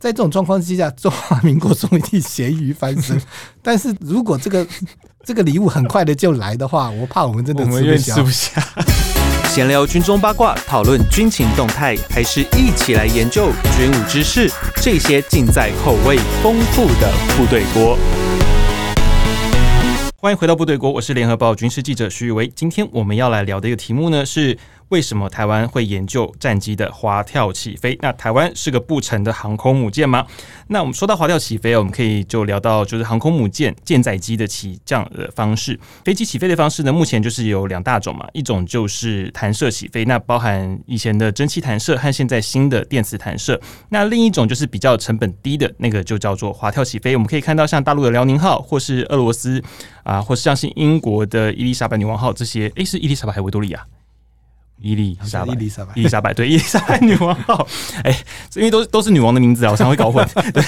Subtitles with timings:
[0.00, 3.20] 在这种状况之下，中华民国终于咸鱼翻身。
[3.60, 4.64] 但是如果这个
[5.24, 7.64] 这个礼物很快的就来的话，我怕我们真的
[7.98, 8.62] 吃不下。
[9.48, 14.48] 闲聊军中八卦，讨论军情动态，还是一起来研究军武知识？
[14.76, 17.98] 这些尽在口味丰富的部队锅。
[20.20, 22.46] 欢迎回到部队锅，我是联合报军事记者徐宇威。
[22.54, 24.56] 今天我们要来聊的一个题目呢是。
[24.88, 27.96] 为什么台湾会研究战机的滑跳起飞？
[28.00, 30.26] 那台湾是个不成的航空母舰吗？
[30.68, 35.78] 那我们说到滑跳起飞，我们可以就聊到就是航空母舰舰载机的起降的方式。
[36.04, 43.60] 飞机起飞的方式呢，目前就是有两大种嘛，一种就是弹射起飞，那包含以前的蒸汽弹射和现在新的电磁弹射。
[43.90, 47.14] 那另一种就是比较成本低的那个，就叫做滑跳起飞。
[47.14, 49.62] 我们可以看到像大陆的辽宁号，或是俄罗斯
[50.02, 53.84] 啊，或是像是英国的伊丽莎白女王号这些，诶、是伊丽莎白还是维多利亚？
[54.80, 57.66] 伊丽莎白，伊丽莎白，伊丽莎白，对，伊丽莎白女王号，
[58.04, 58.24] 哎、欸，
[58.54, 60.26] 因为都都是女王的名字啊，我常会搞混。
[60.52, 60.62] 对，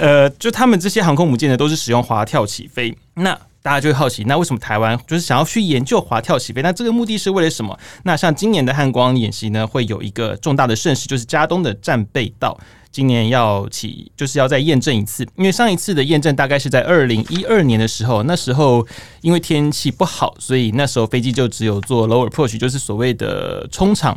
[0.00, 2.96] 呃，就他们这些航空母舰呢，都是使用滑跳起飞。
[3.14, 6.62] 那大家就会好奇，那为什么台湾就是想要去研究滑跳起飞？
[6.62, 7.78] 那这个目的是为了什么？
[8.04, 12.58] 那像今年的汉光演习呢，会有一个重大的盛事，就是加东的战备道。
[12.92, 18.86] 今年要起，就是要再验证一次，因为上一次的验证大概是在二零一二年的时候，那时候
[19.22, 24.16] 因为天气不好，所以那时候飞机就只有做 lower porch 就是所谓的冲场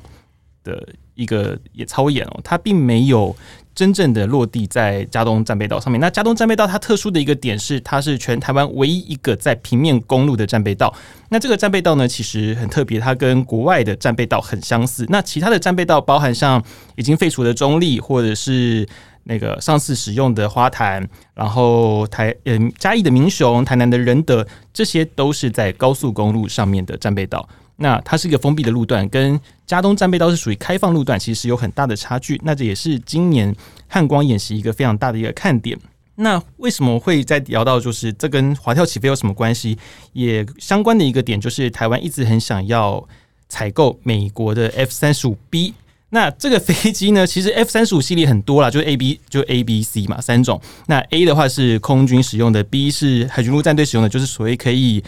[0.66, 3.34] 的一个也操演哦，它并没有。
[3.76, 6.00] 真正的落地在加东战备道上面。
[6.00, 10.96] 那加东战备道它特殊的一个点是，它是全台湾唯一一个在平面公路的战备道。
[11.28, 15.06] 那这个战备道呢，其实很特别，它跟国外的战备道很相似。
[15.10, 16.64] 那其他的战备道包含像
[16.96, 18.88] 已经废除的中立，或者是
[19.26, 27.46] 那个上次使用的花坛，然后台嗯嘉义的民雄、台南的仁德，这些都是在高速公路上面的战备道。
[27.78, 32.40] 那它是一个封闭的路段，跟加东战备道是属于开放路段，其实有很大的差距。
[32.44, 33.54] 那这也是今年
[33.88, 35.78] 汉光演习一个非常大的一个看点。
[36.16, 39.78] 那为什么会再聊到就是这跟滑跳起飞有什么关系？
[40.14, 43.06] 也相关的一个点就是台湾一直很想要
[43.50, 45.74] 采购美国的 F 三十五 B。
[46.12, 50.62] 那这个飞机呢，其实 F 三十五系列很多啦，就是 A B 就 A B C 嘛三种。
[50.88, 55.04] 那 A 的话是空军使用的，B 是海军陆战队使用的，就是所谓可以。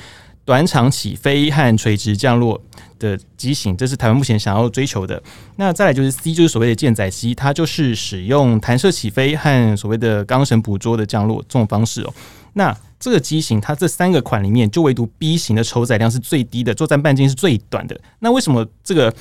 [0.47, 2.61] 短场起飞和垂直降落
[2.97, 5.21] 的机型，这是台湾目前想要追求的。
[5.57, 12.13] 那再来就是 C，就是所谓的舰载机，它就是使用弹射起飞和所谓的钢绳捕捉的降落这种方式哦。
[12.53, 17.99] 那这个机型，它这三个款里面，就唯独 B 型的承载量是最低的，作战半径是最短的。
[18.19, 19.13] 那为什么这个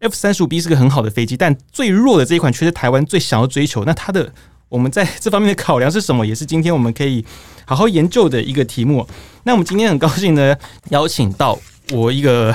[0.00, 3.86] F 三十五 B 是个很好的飞机，但最弱的这一款却是台湾最想要追求？
[3.86, 4.30] 那它的
[4.74, 6.26] 我们在这方面的考量是什么？
[6.26, 7.24] 也是今天我们可以
[7.64, 9.06] 好好研究的一个题目。
[9.44, 10.56] 那我们今天很高兴呢，
[10.88, 11.56] 邀请到
[11.92, 12.52] 我一个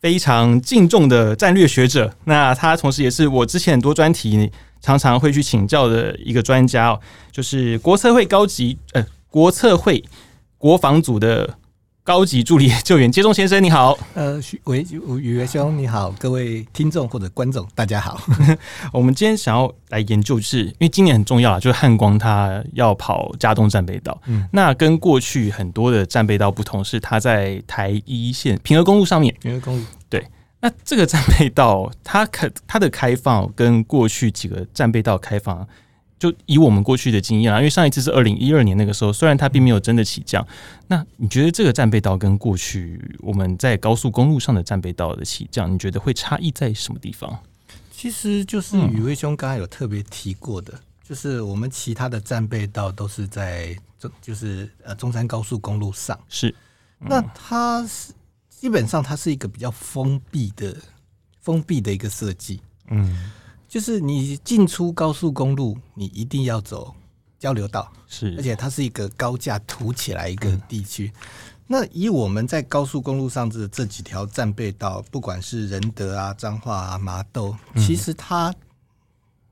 [0.00, 2.16] 非常敬重的战略学者。
[2.24, 4.50] 那他同时也是我之前很多专题
[4.80, 7.00] 常常会去请教的一个专家哦，
[7.30, 10.02] 就是国策会高级呃国策会
[10.56, 11.58] 国防组的。
[12.02, 13.96] 高级助理救援接种先生，你好。
[14.14, 18.18] 呃，喂，宇威兄，你好，各位听众或者观众，大家好。
[18.90, 24.18] 我们今天想要来研究，就是因为今年很重要啊，就是汉光他要跑加东战备道。
[24.26, 29.34] 嗯，那跟过去很多的战备道不同，是它在台一线平和公路上面。
[29.40, 30.26] 平和公路，对。
[30.62, 35.66] 那这个战备道，它开它的开放跟过去几个战备道开放。
[36.20, 40.46] 就以我们过去的经验啊，因为上一次是二零一二年那个时候，虽然它并没有真的起降。
[40.86, 47.38] 那你觉得这个战备道跟过去我们在高速公路上的战备道的起降，你觉得会差异在什么地方？
[47.90, 56.18] 其实就是宇威兄刚才有特别提过的，就是我们其他的战备道都是在中，就是呃中山高速公路上。
[56.28, 56.54] 是，
[56.98, 58.12] 那它是
[58.50, 60.76] 基本上它是一个比较封闭的、
[61.40, 62.60] 封闭的一个设计。
[62.90, 63.32] 嗯。
[63.70, 66.92] 就是你进出高速公路，你一定要走
[67.38, 71.12] 交流道，是，而且它是一个高架凸起来一个地区。
[71.14, 71.20] 嗯。
[71.68, 78.52] 那以我们在高速公路上的这几条战备道，不管是仁德啊、彰化啊、麻豆，其实它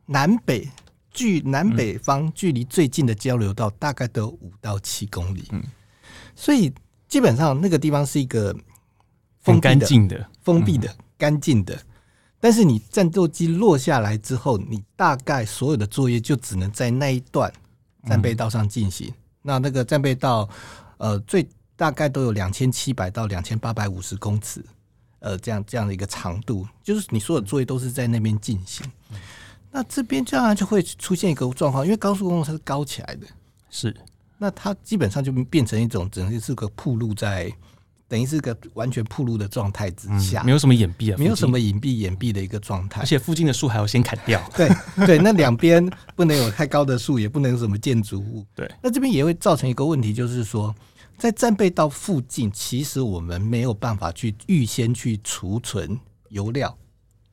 [0.07, 0.69] 南北
[1.13, 5.47] 距南北方距离最近的交流道大概都有五到七公里。
[5.53, 5.63] 嗯，
[6.35, 6.73] 所以
[7.07, 8.53] 基本上那个地方是一个
[9.43, 11.81] 封闭的、封闭的、干净的。
[12.41, 17.53] 但是你战斗机落下来之后，你大概所有的作业就只能在那一段
[18.07, 19.09] 战备道上进行。
[19.09, 20.49] 嗯、那那个战备道，
[20.99, 24.65] 呃，最大概都有两千七百到两千八百五十公尺，
[25.19, 28.87] 呃，这样这样的一个长度，就是你所有的作业都是在那边进行。
[29.11, 29.17] 嗯、
[29.71, 33.27] 那这边这样就会出现一个状况，因为高速公路它是高起来的，
[33.69, 33.95] 是，
[34.39, 37.53] 那它基本上就变成一种只能是个铺路在
[38.09, 44.43] 等于是个完全暴露的状态之下，嗯，没有什么掩蔽啊，没有什么隐蔽掩蔽的一个状态，而且附近的树还要先砍掉。
[44.57, 44.69] 对
[45.07, 48.45] 对，那两边不能有太高的树，也不能有什么建筑物。
[48.55, 50.75] 对，那这边也会造成一个问题，就是说，
[51.19, 55.99] 在战备道附近，其实我们没有办法去预先去储存
[56.31, 56.75] 油料，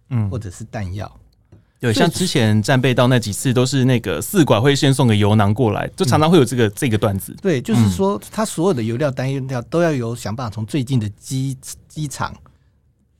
[0.10, 1.10] 嗯，或者是弹药。
[1.86, 7.36] 对，像之前战备道那几次，都是那个四管会先送个油囊过来，就常常会有这个、嗯、这个段子。
[7.40, 11.56] 对，就是说，它所有的油料、单用料都要有想办法从最近的机
[11.88, 12.36] 机场，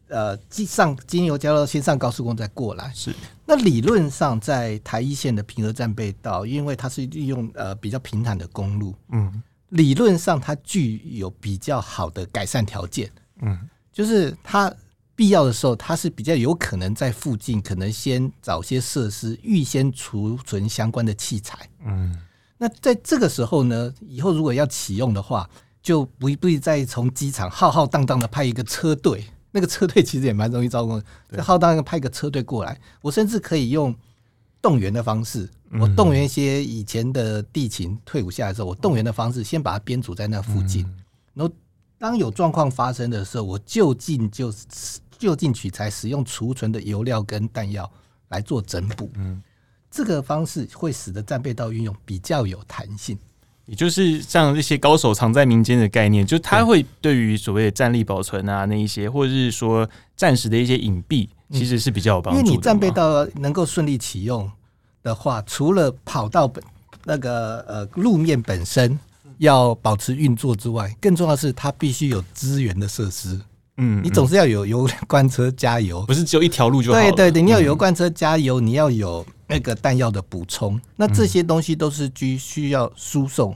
[0.08, 2.92] 呃，机上经由交流先上高速公路再过来。
[2.96, 3.14] 是。
[3.46, 13.12] 那理论上，在台一线的平和战备道，因为它是利用呃比较平坦的公路，嗯，理论上它具有比较好的改善条件，
[13.44, 13.60] 嗯，
[13.94, 14.74] 就是它。
[15.16, 21.70] 必要的时候，它是比较有可能在附近，可能先找些设施，预先储存相关的器材。
[21.86, 22.14] 嗯，
[22.58, 25.50] 那在这个时候呢，以后如果要启用的话，
[25.82, 29.26] 就不不必再从机场浩浩荡荡的派一个车队。
[29.52, 33.96] 那个车队其实也蛮容易招工的，浩荡荡派一个车队过来，我甚至可以用
[34.62, 40.86] 动员的方式，我动员一些以前的地勤退伍下来之后，我动员的方式先把它编组在那附近，
[41.34, 41.54] 然后
[41.98, 44.54] 当有状况发生的时候，我就近就。
[45.18, 47.90] 就近取材，使用储存的油料跟弹药
[48.30, 49.10] 来做整补。
[49.16, 49.42] 嗯，
[49.90, 53.18] 这个方式会使得战备道运用比较有弹性，
[53.66, 62.46] 也就是像这些高手藏在民间的概念，就他会对于所谓的战力保存啊，那一些或者是说暂时的一些隐蔽，其实是比较有帮助的。
[62.46, 64.52] 因为你战备道能够顺利启用
[65.02, 66.64] 的话，除了跑道本
[67.06, 69.00] 那个呃路面本身
[69.38, 73.40] 要保持运作之外，更重要的是它必须有资源的设施。
[73.78, 77.00] 嗯，你总是要有油罐车加油，不是只有一条路就好。
[77.00, 83.54] 对对对，你要有油罐车加油，你要有那个弹药的补充，那这些东西都是需需要输送。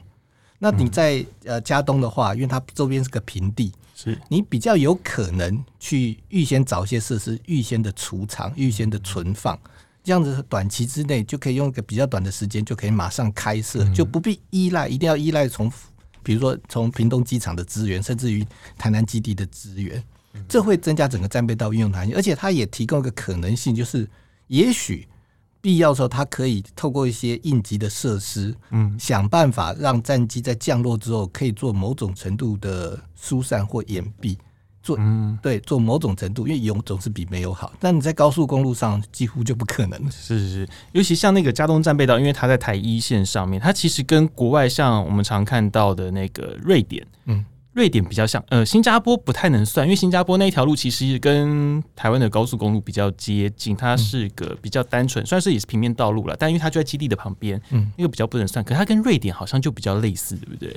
[0.57, 9.57] 那你在呃加东的话，因为它周边是个平地，是你比较有可能去预先找一些设施，预先的储藏、预先的存放，
[10.03, 15.71] 这样子短期之内就可以用一个比较短的时间就可以马上开设，就不必依赖，一定要依赖从。
[16.23, 18.45] 比如说，从屏东机场的资源，甚至于
[18.77, 20.03] 台南基地的资源，
[20.47, 24.07] 这会增加整个战备道运用弹性，而且它也提供一个可能性，就是
[24.47, 25.07] 也许
[25.61, 34.37] 必要的时候，它可以透过一些应急的设施，嗯，想办法让战机在降落之后，可以做某种程度的疏散或掩蔽。
[34.89, 37.71] 做嗯，对，做某种程度，因为有总是比没有好。
[37.79, 39.99] 但你在高速公路上几乎就不可能。
[40.09, 48.43] 是是是，尤其像那个加东战备道，因为它在台一线上面，它其实跟国外像我们常看到的那个瑞典，嗯，瑞典比较像。
[48.49, 58.65] 呃，新加坡不太能算，因为新加坡那一条路其实跟台湾的高速公路比较接近，它是个比较单纯，虽然说也是平面道路了，但因为它就在基地的旁边，嗯，那个比较不能算。
[58.65, 60.75] 可是它跟瑞典好像就比较类似，对不对？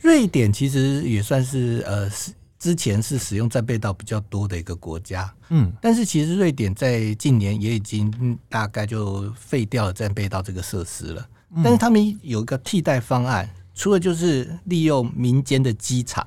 [0.00, 2.32] 瑞典其实也算是呃是。
[2.62, 11.28] 之前是使用战备道比较多的一个国家，嗯，但是其实瑞典在近年也已经大概就废掉了战备道这个设施了。
[11.56, 16.24] 但是他们有一个替代方案，除了就是利用民间的机场，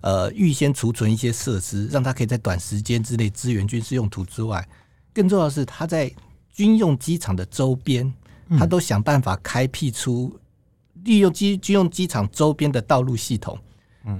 [0.00, 4.68] 呃，预先储存一些设施，让它可以在短时间之内支援军事用途之外，
[5.14, 6.12] 更重要的是他在
[6.52, 8.12] 军用机场的周边，
[8.58, 10.36] 他都想办法开辟出
[11.04, 13.56] 利用机军用机场周边的道路系统。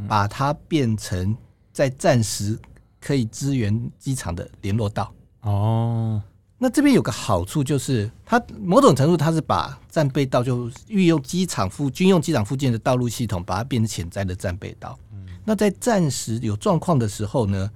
[0.08, 1.36] 把它变成
[1.72, 2.58] 在暂时
[3.00, 5.12] 可以支援机场的联络道
[5.42, 6.22] 哦。
[6.62, 14.98] 那这边有个好处就是，它某种程度它是把战备道就运用机场附军用机场附近的道路系统，把它变成潜在的战备道。
[15.42, 17.70] 那在暂时有状况的时候呢，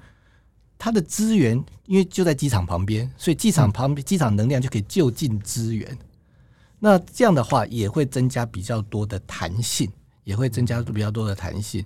[0.77, 5.97] 它的资源因为就在机场旁边，所以机场旁边机场能量就可以就近支援。
[6.79, 9.91] 那这样的话也会增加比较多的弹性。
[10.25, 11.85] 也会增加比较多的弹性，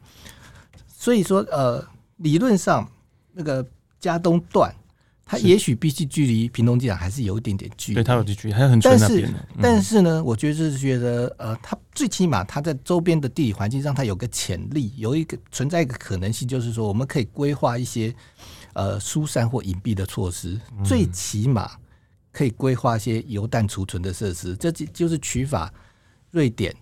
[0.87, 1.85] 所以说，呃，
[2.16, 2.90] 理论上
[3.33, 3.66] 那个
[4.00, 4.75] 加东段，
[5.25, 9.35] 它也许必须距离屏东机场还是有一点点距离，对，它有距离，还有很远那边。
[9.61, 18.14] 但是呢，我觉得是觉得，呃，它最起码它在周边的地理环境让，它有个潜力，有一个存在一个可能性，就是说，我们可以规划一些
[18.73, 21.73] 呃疏散或隐蔽的措施，最起码
[22.33, 25.73] 可以规划一些油弹储存的设施，这就就是取法
[26.30, 26.75] 瑞典。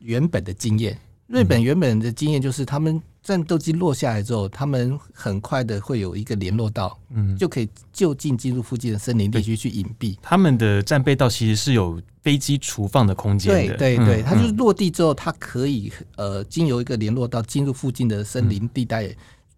[0.00, 10.16] 原本的经验，日本原本的经验就是，他们战斗机落下来之后，他们很快的会有一个联络道，嗯，就可以就近进入附近的森林地区去隐蔽。
[10.22, 19.02] 他们的战备道其实是有飞机储放的空间的，对对对，它就是落地之后，它可以呃经由一个联络道进入附近的森林地带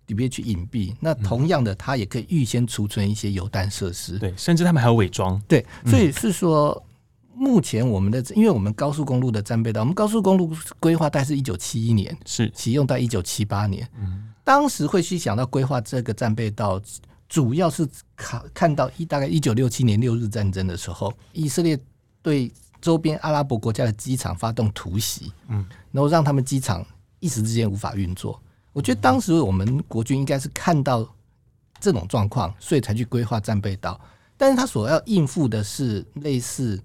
[0.09, 0.93] 里面去隐蔽。
[1.01, 6.85] 那同样的，它也可以预先储存一些油弹设施，对，甚至他们还有伪装，对，所以是说。
[7.35, 13.89] 目前我们的，因为我们高速公路的战备道，我们高速公路规划大概是一九七一年是启用到一九七八年。
[13.99, 16.81] 嗯，当时会去想到规划这个战备道，
[17.29, 21.79] 主要是看看到一大概一九六七年六日战争的时候，以色列
[22.21, 26.85] 对周边阿拉伯国家的机场发动突袭，嗯，然后让他们机场
[27.21, 28.41] 一时之间无法运作。
[28.73, 31.07] 我觉得当时我们国军应该是看到
[31.81, 34.01] 这种状况，所以才去规划战备道。
[34.37, 36.83] 但是他所要应付的是类似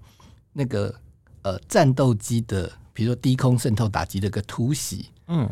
[0.52, 0.94] 那个
[1.42, 5.48] 呃战斗机的，比如说低空渗透打击的一个突袭，嗯。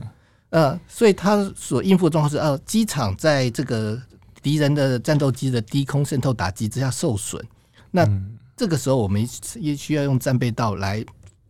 [0.51, 4.01] 呃，所以他所应付的状况是，呃，机场在这个
[4.41, 7.45] 敌人的战斗机的低空渗透打击之下受损。
[7.91, 8.09] 那
[8.57, 11.05] 这个时候，我们也需要用战备道来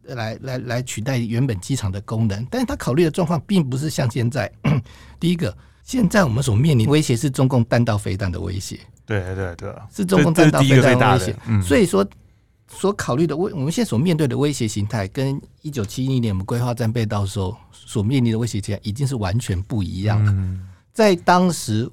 [0.04, 2.44] 来来来取代原本机场的功能。
[2.50, 4.50] 但是他考虑的状况并不是像现在，
[5.20, 8.80] 第一个，现在我们所面临威胁是中共弹道飞弹的威胁。
[9.04, 11.36] 对对对，是中共弹道飞弹的威胁。
[11.46, 12.04] 嗯，所以说。
[12.68, 20.35] 所考虑的威，我们现在所面对的威胁形态，跟一九七一年我们规划战备道时候所面临的威胁形态，已经是完全不一样的。
[20.92, 21.88] 在当时，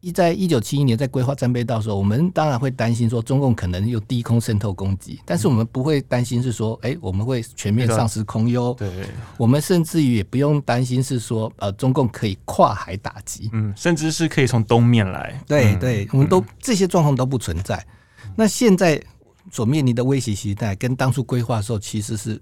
[0.00, 8.74] 一在一九七一年在规划战备道的时候，我们当然会担心说中共可能有低空渗透攻击，但是我们不会担心是说，哎，我们会全面丧失空优。
[8.74, 9.06] 对，
[9.36, 15.40] 我们甚至于也不用担心是说，呃，中共可以跨海打击，嗯，甚至是可以从东面来。
[15.46, 17.86] 对对，我们都这些状况都不存在。
[18.34, 19.00] 那现在。
[19.50, 22.40] 所面临的威胁时代跟当初规划的时候其实是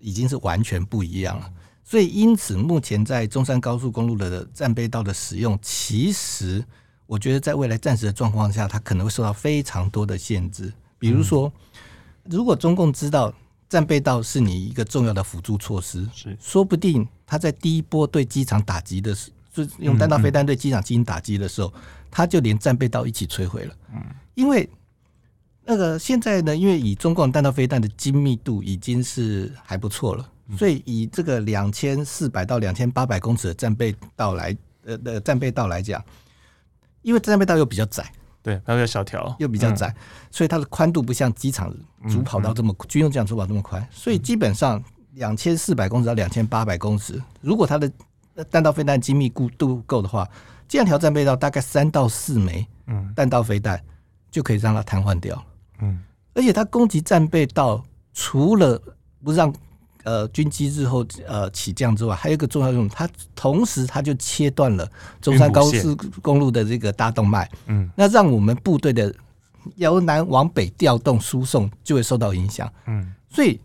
[0.00, 1.52] 已经是完全不一样了，
[1.82, 6.64] 所以因此目前在中山高速公路的战备道的使用，其实
[7.06, 10.72] 我觉得在未来暂时的状况下，它可能会受到非常多的限制。
[10.98, 11.52] 比如说，
[12.24, 13.34] 如果中共知道
[13.68, 21.72] 战备道是你一个重要的辅助措施，是说不定他在第一波对机场打击的时，就用弹道飞弹对机场进行打击的时候，
[22.10, 23.74] 他就连战备道一起摧毁了。
[23.92, 24.00] 嗯，
[24.34, 24.68] 因为。
[25.70, 34.56] 那个现在呢，因为以中共弹道飞弹的精密度已经是还不错了，所以以这个两千四百到两千八百公尺的战备道来
[34.86, 36.02] 呃的战备道来讲，
[37.02, 38.10] 因为战备道又比较窄，
[38.42, 39.94] 对，它比较小条，又比较窄，
[40.30, 41.70] 所以它的宽度不像机场
[42.08, 44.82] 主跑道这么军用机场主跑道这么宽，所以基本上
[45.16, 47.92] 两千四百公尺到两千八百公尺，如果它的
[48.50, 50.26] 弹道飞弹精密度够的话，
[50.66, 52.66] 这样条战备道大概三到四枚
[53.14, 53.78] 弹道飞弹
[54.30, 55.44] 就可以让它瘫痪掉。
[55.80, 55.98] 嗯，
[56.34, 58.80] 而且它攻击战备道，除了
[59.22, 59.52] 不让
[60.04, 69.14] 呃军机日后呃起降之外，还有一个重要用，它同时它就切断了中山高速公路的这个大动脉，嗯，那让我们部队的
[69.76, 73.60] 由南往北调动输送就会受到影响，嗯，所以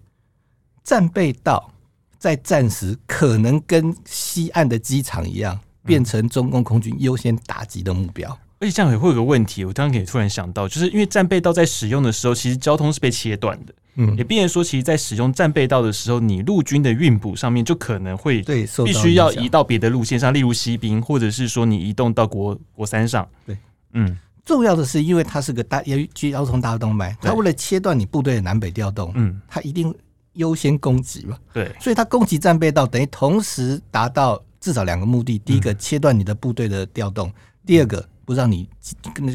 [0.84, 1.72] 战备道
[2.18, 8.38] 在战时可能跟西岸的机场一样，变成中共空军优先打击的目标。
[8.64, 23.58] 而且这样也会有个问题，我刚刚也突然想到，就是因为战备道在使用的时候，其实交通是被切断的，嗯，也必然说，其实，在使用战备道的时候，你陆军的运补上面就可能会对必须要移到别的路线上，例如西兵，或者是说你移动到国国三上，对，
[23.92, 29.94] 嗯，重要的是，因为它是个大交通大动脉，它为了切断你部队的南北调动，嗯，它一定
[30.36, 37.28] 优先攻击嘛，对，所以它攻击战备道，等于同时达到至少两个目的：第一个，切断你的部队的调动；
[37.66, 38.08] 第二个。
[38.26, 38.70] 不让你，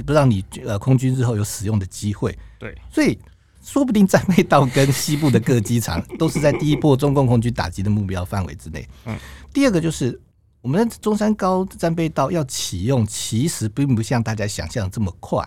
[0.06, 2.36] 不让你呃空军日后有使用的机会。
[2.58, 3.18] 对，所以
[3.62, 8.88] 说不定战备道跟西部的各机场都是在第一波中共空军打击的目标范围之内。
[9.04, 9.16] 嗯，
[9.52, 10.18] 第二个就是
[10.62, 15.46] 我们的中山高战备道要启用，其实并不像大家想象的这么快。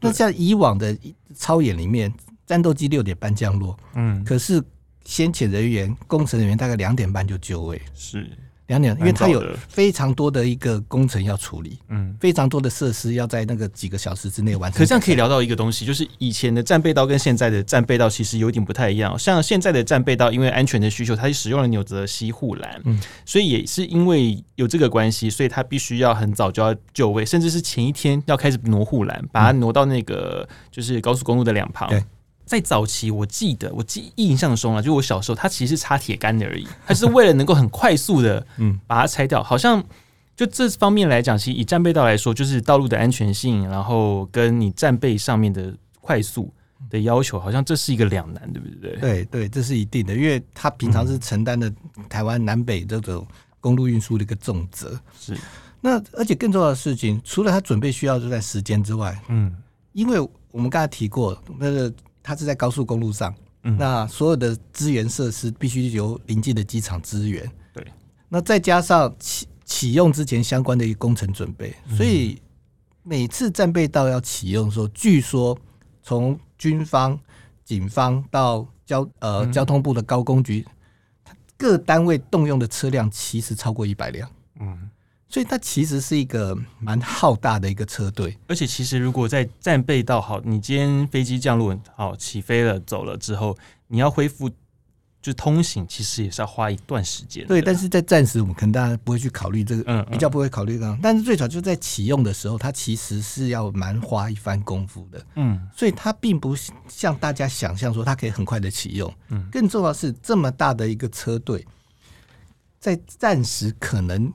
[0.00, 0.96] 那像以往的
[1.34, 2.12] 操演里面，
[2.46, 4.62] 战斗机六点半降落，嗯，可是
[5.04, 7.80] 先遣人员、工程人员大概两点半就就位。
[7.94, 8.30] 是。
[8.68, 14.78] 两点，因为它有非常多的一个工程要处理，嗯，非常多的设施要在那个几个小时之内完成。
[14.78, 19.18] 可这样可以聊到一个东西，就是以前的战备道跟现在的战备道其实有点不太一样。
[19.18, 31.88] 像现在的战备道，因为安全的需求，它是使用了纽泽西护栏，嗯，所以也是因为有这个关系，所以它必须要很早就要就位，甚至是前一天要开始挪护栏，把它挪到那个就是高速公路的两旁。
[31.88, 32.02] 对。
[32.52, 39.42] 在早期，我记得我记印象中啊，就我小时候，它其实是插铁杆的而已，它是为了能够很快速的 嗯把它拆掉。
[39.42, 39.82] 好像
[40.36, 46.52] 就这方面来讲，其实以战备道来说，就是道路的安全性，然后跟你战备上面的快速
[46.90, 48.96] 的要求，好像这是一个两难，对不对？
[49.00, 51.72] 对对，这是一定的，因为它平常是承担的
[52.06, 53.26] 台湾南北这种
[53.60, 55.00] 公路运输的一个重责。
[55.18, 55.34] 是
[55.80, 59.56] 那而且更重要的事情，除了它准备需要这段时间之外，嗯，
[59.94, 61.90] 因为我们刚才提过那个。
[62.22, 67.50] 它是在高速公路上，嗯、那所有的资源设施必须由临近的机场支援。
[67.72, 67.86] 对，
[68.28, 72.40] 那再加上启启用之前相关的一个工程准备，所以
[73.02, 75.58] 每次战备道要启用的时候，据说
[76.02, 77.18] 从军方、
[77.64, 80.66] 警方到交呃交通部的高工局，
[81.56, 84.30] 各单位动用的车辆其实超过一百辆。
[84.60, 84.90] 嗯，
[85.32, 88.36] 所以它其实是一个蛮浩大的一个车队。
[88.48, 93.56] 而且其实如果在战备道好，你今天飞机降落好起飞了走了之后，
[93.88, 94.50] 你要恢复。
[95.22, 97.46] 就通行其实也是要花一段时间。
[97.46, 100.98] 对，但是在暂时我们可能大家不会去考虑这个，嗯，比较不会考虑这个。
[101.00, 105.24] 但是最早就在启用的时候，它其实是要蛮花一番功夫的。
[105.36, 106.56] 嗯，所以它并不
[106.88, 109.14] 像大家想象说它可以很快的启用。
[109.28, 111.64] 嗯，更重要的是这么大的一个车队，
[112.80, 114.32] 在暂时可能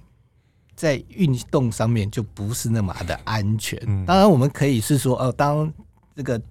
[0.77, 3.77] 在运动上面就不是那么的安全。
[4.05, 5.69] 当然，我们可以是说，哦，当
[6.15, 6.41] 这个。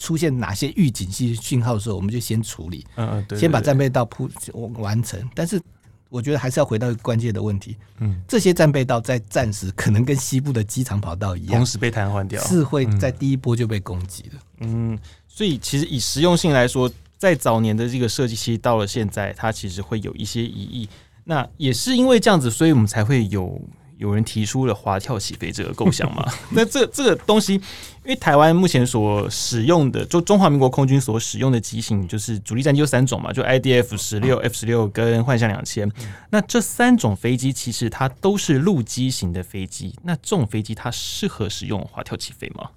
[0.00, 4.30] 出现哪些预警信讯号的时候，我们就先处理，嗯嗯，对，先把战备道铺
[4.74, 5.20] 完成。
[5.34, 5.60] 但是
[6.08, 14.36] 我觉得还是要回到一个关键的问题，嗯，这些战备道在暂时可能跟西部的机场跑道一样，同时被瘫痪掉，是会在第一波就被攻击的。
[14.60, 14.96] 嗯，
[15.26, 20.88] 所以其实以实用性来说，在早年的这个设计，其实到了现在，它其实会有一些疑义。
[21.28, 23.60] 那也是因为这样子，所以我们才会有。
[23.98, 26.24] 有人提出了滑跳起飞这个构想嘛？
[26.54, 27.62] 那这这个东西，因
[28.04, 35.90] 为台湾目前所使用的，就中华民国空军所使用的机型，就是主力战机有三种嘛，就 IDF 十六、F 十六跟幻象两千。
[36.30, 39.92] 那这三种飞机其实它都是陆基型的飞机。
[40.04, 42.70] 那这种飞机它适合使用滑跳起飞吗？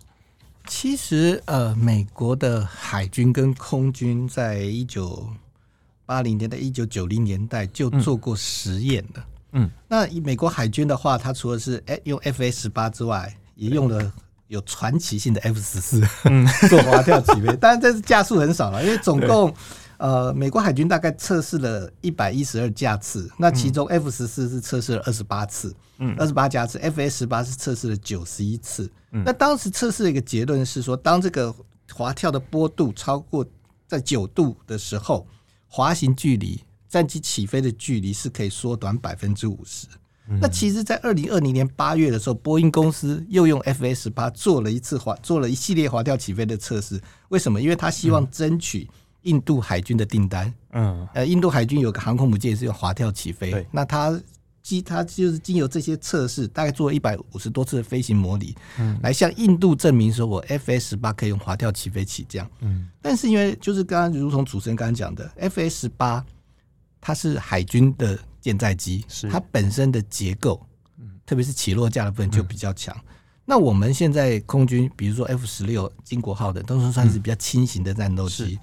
[0.65, 5.29] 其实，呃，美国的海军跟空军在一九
[6.12, 9.25] 八零年代、一九九零年代就做过实验了。
[9.53, 14.12] 嗯，那以美国海军的话，它除了是用 F A 十八之外，也用了
[14.50, 16.01] 有传奇性的 F 十四
[16.68, 19.56] 做滑跳起飞，当然这是架数很少了， 因为总共
[20.00, 28.91] 呃美国海军大概测试了一百一十二架次，那其中 F 十四是测试了二十八次，嗯，二十八架次，F A 十八是测试了九十一次。
[29.12, 31.56] 那当时测试的一个结论是说，当这个
[31.94, 33.46] 滑跳的坡度超过
[33.88, 35.25] 在九度的时候，
[35.72, 36.62] 滑行距离。
[36.92, 39.88] 战机起飞的距离是可以缩短百分之五十。
[40.42, 47.01] 那其实，在二零二零年八月的时候，波音公司又用 F 十八做了一次滑，做了一系列滑跳起飞的测试。
[47.30, 47.62] 为什么？
[47.62, 48.90] 因为他希望争取
[49.22, 50.54] 印度海军的订单。
[50.72, 53.66] 嗯，呃，印度海军有个航空母舰也是用滑跳起飞。
[53.72, 54.22] 那他
[54.62, 62.50] 经他就是经由这些测试，大概做了一百五十多次的飞行模拟，嗯，来向印度证明说，我 F A 十八可以用滑跳起飞起降。
[62.59, 66.25] 嗯，但是因为就是刚刚如同主持人刚刚讲的，F A 十八。
[67.03, 70.64] 它是海军的舰载机，是它本身的结构，
[71.25, 72.96] 特别是起落架的部分就比较强。
[73.44, 78.59] 那我们现在空军，比如说 F 十六、金国号的，都是算是比较轻型的战斗机。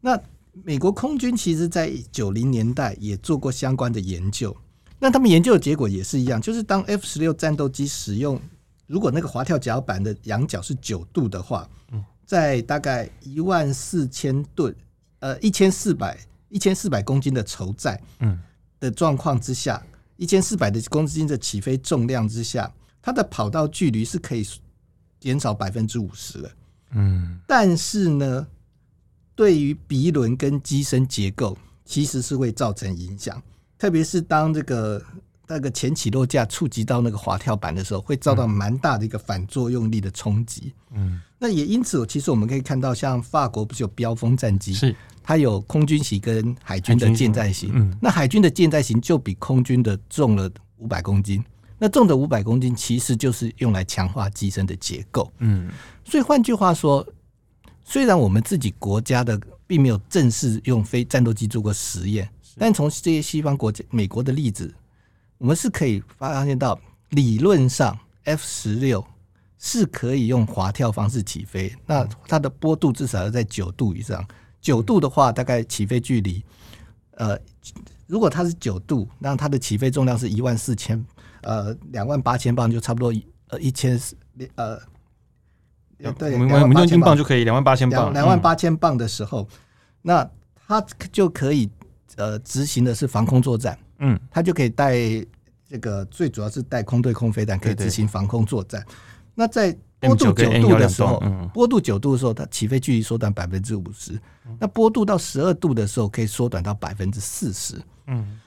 [0.00, 0.20] 那
[0.64, 4.56] 美国空军其实在九零年代也做过相关的研究，
[5.00, 8.40] 那他们研究的结果也是一样，就是当 F 十六战斗机使用，
[8.86, 11.68] 如果那个滑跳甲板的仰角是九度的话，
[12.24, 14.72] 在大概一万四千吨，
[15.18, 16.16] 呃，一千四百。
[16.52, 18.36] 一千四百公斤的筹载，嗯，
[18.80, 19.80] 的状况之下，
[20.16, 24.44] 一千四百的公斤的起飞重量之下，它的跑道距离是可以
[25.20, 26.50] 减少百分之五十的，
[26.90, 28.48] 嗯，但是呢，
[29.36, 33.40] 对于鼻轮跟机身结构，其实是会造成影响，
[33.80, 35.02] 特别是当这个
[35.48, 44.94] 那个前起落架触及到那个滑跳板的时候，会遭到蛮大的一个反作用力的冲击，嗯，那也因此，其实我们可以看到，像法国不是有标风战机是。
[45.22, 51.44] 它有空军型跟海军的舰载型，嗯，那海军的舰载型就比空军的重了五百公斤，
[51.78, 55.70] 那重的五百公斤其实就是用来强化机身的结构，嗯，
[56.04, 57.06] 所以换句话说，
[57.84, 62.28] 虽然我们自己国家的并没有正式用非战斗机做过实验，
[62.60, 64.74] 但从这些西方国家、美国的例子，
[65.38, 69.02] 我们是可以发现到，理论上 F 十六
[69.56, 74.22] 是可以用滑跳方式起飞，那它的坡度至少要在九度以上。
[74.60, 76.44] 九度的话，大概起飞距离，
[77.12, 77.34] 呃，
[78.06, 81.02] 如果它是九度，那它的起飞重量是一万四千，
[81.40, 83.10] 呃，两万八千磅，就差不多
[83.48, 83.98] 呃一千
[84.56, 84.78] 呃，
[86.18, 89.48] 对，我们我们用英镑就可以两万八千磅，两万八千磅的时候，
[90.02, 90.30] 那
[90.66, 90.78] 它
[91.10, 91.70] 就可以
[92.20, 94.94] 呃执行的是防空作战，嗯，它就可以带
[95.68, 98.84] 这个最主要是带空对空飞弹，可以执行防空作战。
[99.34, 101.22] 那在波度九度的时候，
[101.54, 104.20] 波度九度的时候，它起飞距离缩短百分之五十。
[104.58, 107.80] 那波度到十二度的时候，可以缩短到百分之四十。
[108.06, 108.38] 嗯，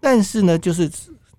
[0.00, 0.90] 但是呢，就是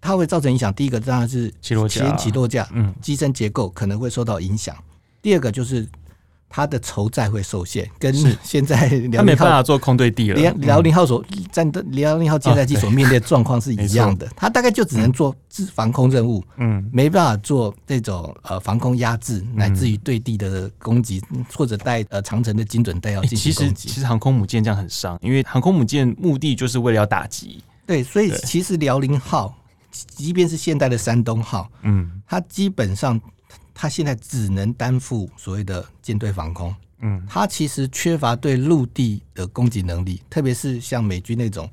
[0.01, 0.73] 它会造成影响。
[0.73, 4.75] 第一个当然是起落架，起落架，嗯，机身结构可能会受到影响。
[5.21, 5.87] 第二个就是。
[6.49, 10.51] 它的筹债会受限，跟现在他没办法做空对地了。
[10.57, 15.35] 辽宁号所战斗辽宁号舰载机所面对的状况是一样的，它大概就只能做
[15.73, 21.21] 防空任务，嗯，没办法做这种呃防空压制，乃至于对地的攻击
[21.53, 23.89] 或者带呃长城的精准弹药进行攻击。
[23.89, 27.61] 其实航空母舰这样很伤，因为航空母舰目的就是为了要打击。
[27.85, 29.55] 对，所以其实辽宁号
[29.91, 33.19] 即便是现代的山东号，嗯，它基本上
[33.79, 41.69] 它现在只能担负所谓的舰队防空，嗯，它其实缺乏对陆地的攻击能力，特别是像美军那种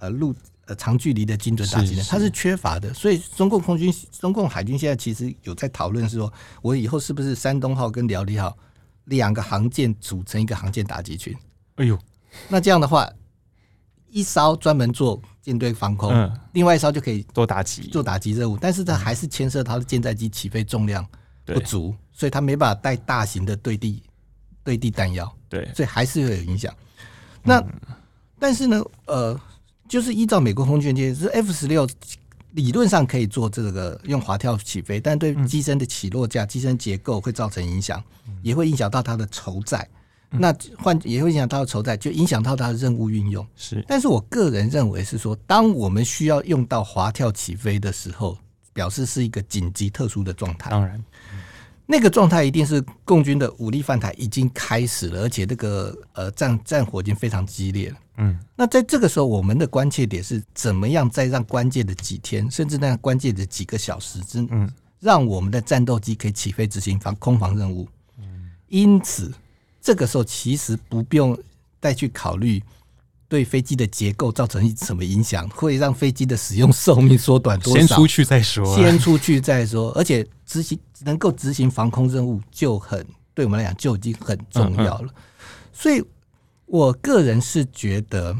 [0.00, 0.34] 呃陆
[0.66, 2.92] 呃长距离的精准打击呢，它是缺乏的。
[2.92, 8.56] 所以中共空军、中共海军现在其实有在讨论，是说我以后是不是山东号跟辽宁号
[9.04, 11.32] 两个航舰组成一个航舰打击群？
[11.76, 11.96] 哎呦，
[12.48, 13.08] 那这样的话。
[14.10, 21.04] 一艘专门做舰队防空，嗯，另外一艘就可以做打击做打击任务，但是它还是牵涉它的舰载机起飞重量
[21.44, 24.02] 不足，所以他没办法带大型的对地
[24.62, 26.74] 对地弹药，对，所以还是会有影响。
[27.42, 27.72] 那、嗯、
[28.38, 29.38] 但是呢，呃，
[29.88, 31.86] 就是依照美国空军界，是 F 十六
[32.52, 38.02] 理论上可以做这个用滑跳起飞，但对机身的起落架、机身结构会造成影响，
[38.42, 39.86] 也会影响到它的筹载。
[40.36, 43.46] 那换也会影响到筹载，就影响到它的任务运用。
[43.54, 48.36] 是，但是我个人认为是说，当我们需要用到滑跳起飞的时候，
[48.72, 50.70] 表示是一个紧急特殊的状态。
[50.70, 51.00] 当然，
[51.86, 57.96] 那个状态一定是共军的武力犯台已经开始了，而且这个呃战战火已经非常激烈了。
[58.18, 64.70] 嗯，那在这个时候，我们的关切点是怎么样再让关键的几天，甚至那关键的几个小时之，嗯，
[65.00, 67.88] 让我们的战斗机可以起飞执行防空防任务。
[68.18, 69.32] 嗯，因此。
[69.86, 71.38] 这个时候其实不用
[71.78, 72.62] 再去考虑
[73.28, 77.78] 对飞机的结构造成什么影响，会让飞机的使用寿命缩短多少？
[77.78, 79.92] 先出去再说，先出去再说。
[79.92, 85.14] 而且执行能够执行防空任务就很对我们来讲就已经很重要了。
[85.72, 86.02] 所以
[86.66, 88.36] 我个人是觉得，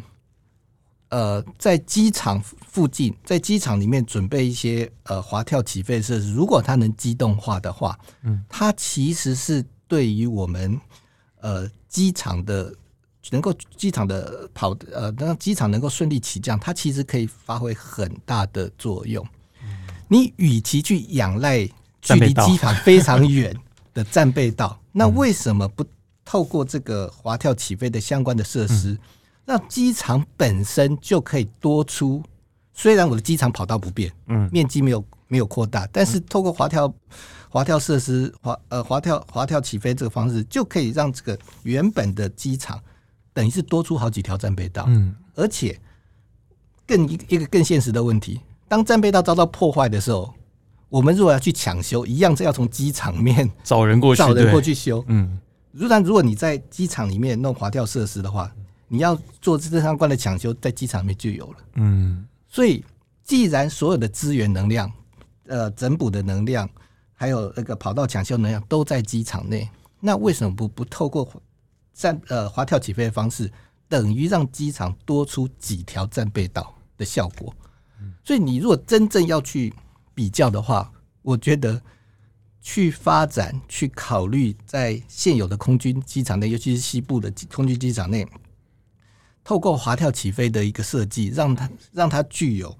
[1.09, 10.81] 呃，在机场附近，在机场里面准备一些呃滑跳起飞设施，如果它能机动化的话，嗯，它其实是对于我们。
[11.41, 12.75] 呃，机场的
[13.31, 19.23] 能够机场的跑呃，让机场能够顺利起降，它其实可以发挥很大的作用。
[20.09, 21.69] 你与其去仰赖
[22.05, 23.53] 距离机场非常远
[23.93, 25.85] 的战备道， 那为什么不
[26.25, 28.97] 透过这个滑跳起飞的相关的设施，
[29.45, 32.23] 让机场本身就可以多出？
[32.75, 36.93] 虽然我的机场跑道不变，嗯，面积没有没有扩大，但是透过滑跳。
[37.55, 42.83] 滑跳设施滑呃滑跳滑跳起飞这个方式，就可以让这个原本的机场
[43.33, 44.85] 等于是多出好几条战备道。
[44.89, 45.81] 嗯，而且
[46.85, 50.35] 更一一个更现实的问题，当战备道遭到破坏的时候，
[50.95, 55.05] 我们如果要去抢修，一样是要从机场面 找人过去， 找人过去修。
[55.09, 55.41] 嗯，
[55.73, 58.49] 如然如果你在机场里面弄滑跳设施的话，
[58.87, 61.57] 你要做这相关的抢修，在机场里面就有了。
[61.75, 62.85] 嗯，所以
[63.25, 64.89] 既然所有的资源能量，
[65.49, 66.69] 呃，整补的能量。
[67.17, 71.27] 还有那个跑道抢修能量都在机场内，那为什么不不透过
[71.95, 73.51] 站呃滑跳起飞的方式，
[73.89, 77.55] 等于让机场多出几条战备道的效果？
[78.25, 79.73] 所以你如果真正要去
[80.15, 81.83] 比较的话，我觉得
[82.61, 88.27] 去发展、去考虑在现有的空军机场内，尤其是西部的空军机场内，
[89.43, 92.77] 透过滑跳起飞的一个设计，让它让它具有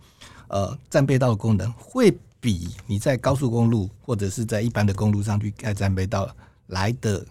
[0.49, 2.17] 呃战备道的功能，会。
[2.45, 6.29] 比你在高速公路或者是在一般的公路上去盖战备道
[6.67, 7.27] 来的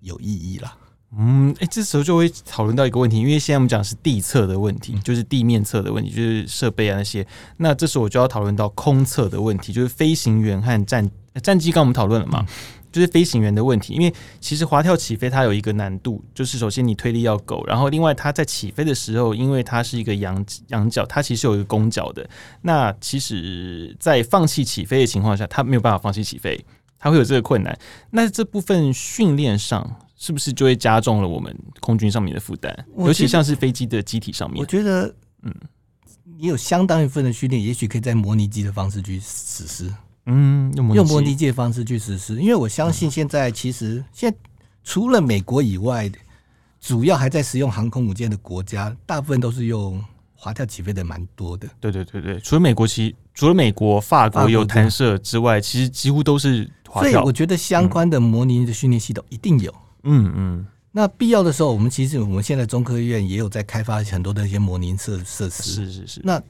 [0.00, 0.76] 有意义了。
[1.18, 7.26] 嗯，哎、欸，这时候就会讨论到一个问题，因为现在我们讲是地测的问题，就是地面测的问题，就是设备啊那些。
[7.58, 11.10] 那这时候我就要讨论到空测的问题，就是飞行员和战
[11.42, 11.70] 战机。
[11.70, 12.44] 刚我们讨论了嘛？
[12.48, 12.54] 嗯
[12.92, 22.28] 就是飞行员的问题，因为其实滑跳起飞它有一个难度，就是首先你推力要够，然后另外它在起飞的时候，因为它是一个仰仰角，它其实有一个弓角的。
[22.60, 26.62] 那其实，在放弃起飞的情况下，它没有办法放弃起飞，
[26.98, 27.74] 它会有这个困难。
[28.10, 32.72] 那这部分训练上是不是就会加重了我们空军上面的负担？
[32.96, 35.52] 尤其像是飞机的机体上面，我觉得，嗯，
[36.38, 39.92] 你有相当一份的训练，也许可以在模拟机的方式去实施。
[40.26, 44.36] 嗯，用模拟机的方式去实施，因为我相信现在其实现在
[44.84, 46.08] 除了美国以外，
[46.80, 50.00] 主要还在使用航空母舰的国家，大部分都是用
[50.34, 51.68] 滑跳起飞的，蛮多的。
[51.80, 57.10] 对对对对，除了美国，其除了美国、法国有弹射之外，其实几乎都是滑跳。
[57.10, 59.68] 所以我觉得相关的模拟的训练系统一定有。
[59.72, 60.66] 嗯嗯嗯。
[60.90, 65.62] 那必要的时候，我们其实我们现在中科院也有在开发很多的一些模拟设设施。
[65.62, 66.20] 是是是。
[66.22, 66.42] 那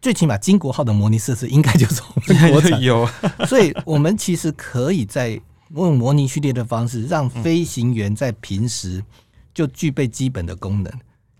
[0.00, 3.08] 最起码，金国号的模拟设施应该就是我们国产有，
[3.48, 5.40] 所以我们其实可以在
[5.74, 9.02] 用模拟序列的方式，让飞行员在平时
[9.52, 10.92] 就具备基本的功能。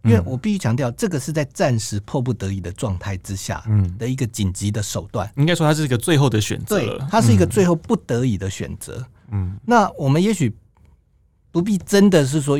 [0.02, 5.30] 因为我必须强调，这个是在暂时迫不得已的状态之下，嗯，的一个紧急的手段。
[5.36, 9.02] 应该说，它是一个最后的选择，对，它是一个最后不得已的选择。
[9.30, 10.54] 嗯，那我们也许
[11.54, 12.58] 不必真的是说，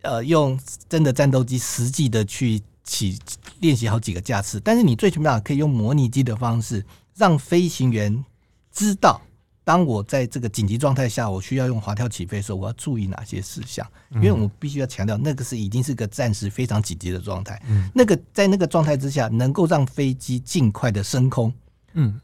[0.00, 3.18] 呃，用真的战斗机实际的去起。
[3.60, 8.24] 练习好几个架次，但是你最起码可以用模拟机的方式，让飞行员
[8.72, 9.22] 知道，
[9.62, 13.86] 当我在这个紧急状态下，我需要用滑跳起飞的时候，我要注意哪些事项。
[14.14, 17.62] 因为我必须要强调，那个是已经是个暂时非常紧急的状态。
[17.68, 21.54] 嗯，那个在那个状态之下，能够让飞机尽快的升空，
[21.92, 22.20] 嗯，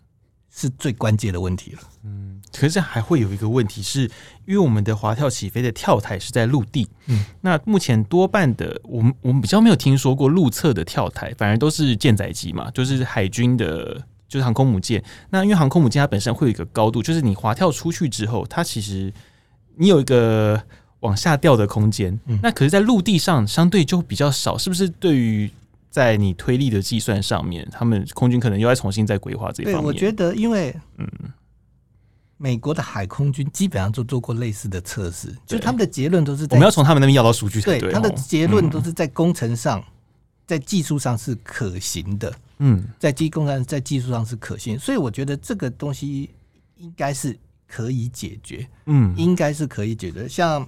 [0.59, 1.79] 是最关键的问题了。
[2.05, 4.03] 嗯，可是还会有一个问题是，
[4.45, 15.03] 因为我们的滑跳起飞的跳台是在陆地，嗯，那目前多半的我们我们比较没有听说过陆侧的跳台，反而都是舰载机嘛，就是海军的，就是航空母舰。
[15.31, 19.13] 那因为航空母舰它本身会有一个高度，就是你滑跳出去之后，它其实
[19.77, 20.61] 你有一个
[21.01, 24.89] 往下掉的空间，嗯，那可是，在陆地上相对就比较少，是不是？
[24.89, 25.49] 对于
[25.99, 29.83] 在你推力的计算上面，他们空军可能又要重新再规划这一方面。
[29.83, 31.09] 对，我觉得因为嗯。
[32.41, 37.91] 美国的海空军基本上都做过类似的测试，就他们的结论都是在我们要从他们那边要到数据才对。
[37.91, 39.83] 他的结论都是在工程上，
[40.47, 42.33] 在技术上是可行的。
[42.59, 46.31] 嗯，在机工上，在技术上是可行，所以我觉得这个东西
[46.77, 48.65] 应该是可以解决。
[48.87, 50.29] 嗯，应该是可以解决。
[50.29, 50.65] 像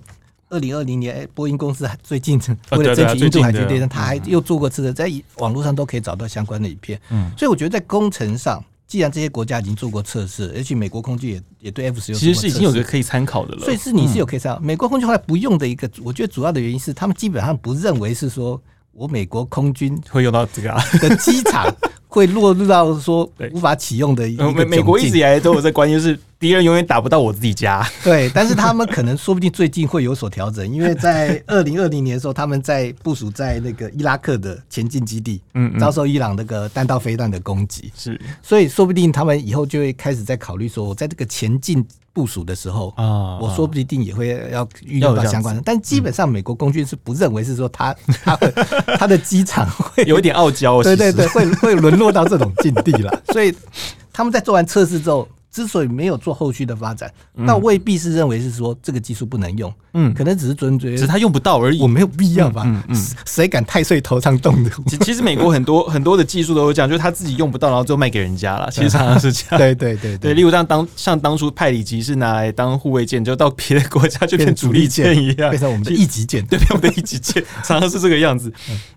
[0.51, 2.39] 二零二零年，波音公司最近
[2.73, 7.01] 为了争取印度海军列车，他还又做过测试，在网络上都可以找到相关的影片。
[7.11, 8.63] 嗯，所以我觉得在工程上。
[8.87, 14.61] 既然这些国家已经做过测试，而且美国空军也也对 F 十六其实是已经有个可以参考的了，所以是你是有可以参考。
[14.61, 18.61] 美国空军后来不用的一个，我觉得主要的原因是他们基本上不认为是说
[18.91, 21.73] 我美国空军会用到这个的机场。
[22.11, 24.53] 会落入到说无法启用的一个。
[24.53, 27.83] 美美国一直以来都有这观念，就是敌人永远打不到我自己家。
[28.05, 41.87] 对，但是他们可能说不定最近会有所调整，因为在 二零二零年的时候，他们在部署在那个伊拉克的前进基地，嗯，遭受伊朗那个弹道飞弹的攻击，是，所以说不定他们以后就会开始在考虑说，我在这个前进。
[42.13, 47.95] 部署的时候啊，我说不一定也会要运用到相关的，但基本上美国空军是不认为是说他
[48.25, 48.37] 他
[48.99, 53.55] 他的机场会有一点傲娇，对对对，会会沦落到这种境地了， 所以
[54.13, 55.29] 他们在做完测试之后。
[55.53, 61.81] 之所以没有做后续的发展，那未必是认为是说这个技术不能用，嗯，可能只是尊追，只是他用不到而已。
[61.81, 62.63] 我没有必要吧？
[62.89, 64.71] 嗯，谁敢太岁头上动的？
[64.87, 68.71] 其其实美国很多 很多的技术都会这样，就是他自己用不到，然后就卖给人家了。
[68.71, 69.59] 其实常常是这样。
[69.59, 78.53] 对对对对，例如像当像当初派里级是拿来当护卫舰，就到别的国家就变主力舰一样，变成我们的一级舰，对，变我们的一级舰， 常常是这个样子。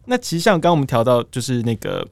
[0.05, 2.07] 那其实像刚刚我们调到就是那个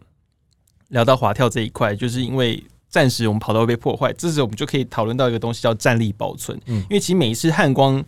[0.91, 2.63] 聊到滑跳这一块，就是因为。
[2.91, 6.59] 暂时我们跑道被破坏，这时候我们就可以讨论到一个东西叫战力保存。
[6.65, 8.03] 嗯，因为其实每一次汉光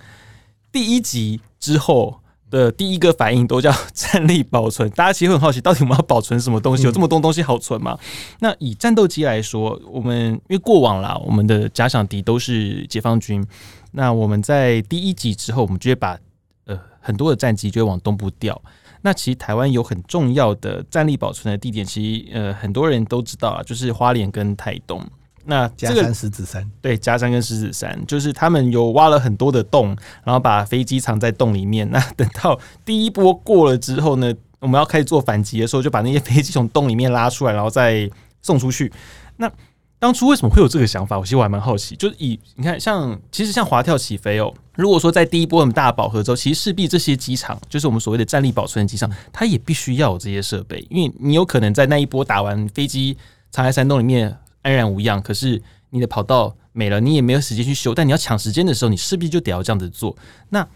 [0.74, 2.20] 第一集之后
[2.52, 6.84] 的第一个反应都叫战力保存， 大家其实很好奇，到底我们要保存什么东西？
[6.84, 7.98] 有这么多东西好存吗？
[8.40, 13.42] 那以战斗机来说，我们因为过往啦，我们的假想敌都是解放军，
[13.94, 16.20] 那我们在第一集之后，我们就会把
[16.66, 18.62] 呃很多的战机就会往东部调。
[19.04, 25.06] 那其实台湾有很重要的战力保存的地点，其实呃很多人都知道啊，就是花莲跟台东。
[25.46, 29.90] 那这个佳山、狮子山，对，加山跟狮子山，就是他们有挖了很多的洞，
[30.24, 31.90] 然后把飞机藏在洞里面。
[31.92, 38.10] 那等到第一波过了之后呢，我们要开始做反击的时候，就把那些飞机从洞里面拉出来，然后再
[38.42, 38.90] 送出去。
[39.36, 39.52] 那
[40.04, 41.18] 当初为什么会有这个想法？
[41.18, 41.96] 我其实我还蛮好奇。
[41.96, 44.54] 就是以你看，像其实像滑跳起飞哦。
[44.76, 53.18] 如果说在第一波很大饱和之后，其实势必这些机场，就是我们所谓的战力保存机场，它也必须要有这些设备，因为你有可能在那一波打完，飞机
[53.50, 55.62] 藏在山洞里面安然无恙，可是
[55.92, 57.96] 你的跑道没了，你也没有时间去修。
[57.96, 60.14] 但你要抢时间的时候，你势必就得要这样子做。
[60.50, 60.68] 那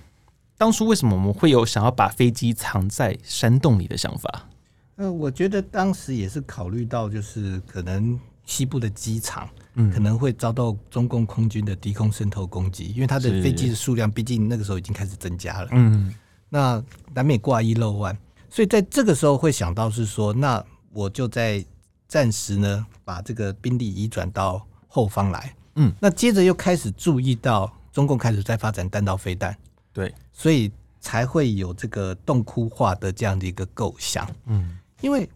[0.57, 4.47] 当初为什么我们会有想要把飞机藏在山洞里的想法？
[4.95, 8.17] 呃，我觉得当时也是考虑到，就是可能。
[8.47, 9.47] 西部的机场
[9.93, 15.67] 可能会遭到中共空军的低空渗透攻击，因为它的飞机的数量毕竟那个时候已经开始增加了。
[15.73, 16.15] 嗯，
[16.49, 16.81] 那
[17.13, 18.17] 难免挂一漏万，
[18.49, 21.63] 所以在这个时候会想到是说，那我就在
[22.07, 25.53] 暂时呢把这个兵力移转到后方来。
[25.75, 29.55] 嗯，那接着又开始注意到中共开始在发展弹道飞弹，
[29.91, 34.25] 对，所以才会有这个洞窟化的这样的一个构想。
[34.45, 35.29] 嗯，因为。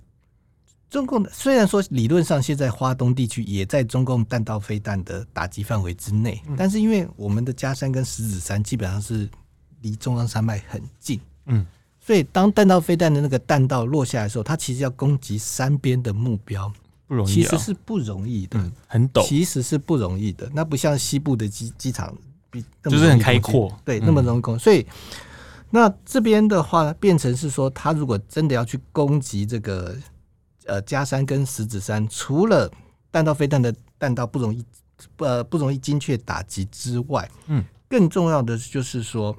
[0.92, 9.28] 中共的虽然说理论上现在华东地区也在中共弹道飞弹的打击范围之内，但是因为我们的嘉山跟石子山基本上是
[9.80, 11.66] 离中央山脉很近，嗯，
[12.02, 16.70] 所以当弹道飞弹的那个弹道落下来的时候，它其实要攻击山边的目标
[17.08, 20.52] 不容易，其实是不容易的，很陡，其实是不容易的。
[20.54, 22.14] 那不像西部的机机场
[22.50, 24.60] 比就是很开阔，对，那么容易攻。
[24.60, 24.86] 所以
[25.70, 29.96] 那这边的话变成是说，他如果真的要去攻击这个。
[30.66, 32.72] 呃，加山跟石子山，除了
[33.10, 34.64] 弹道飞弹的弹道不容易，
[35.18, 39.36] 呃，不容易精确打击之外，嗯，更重要的就是说，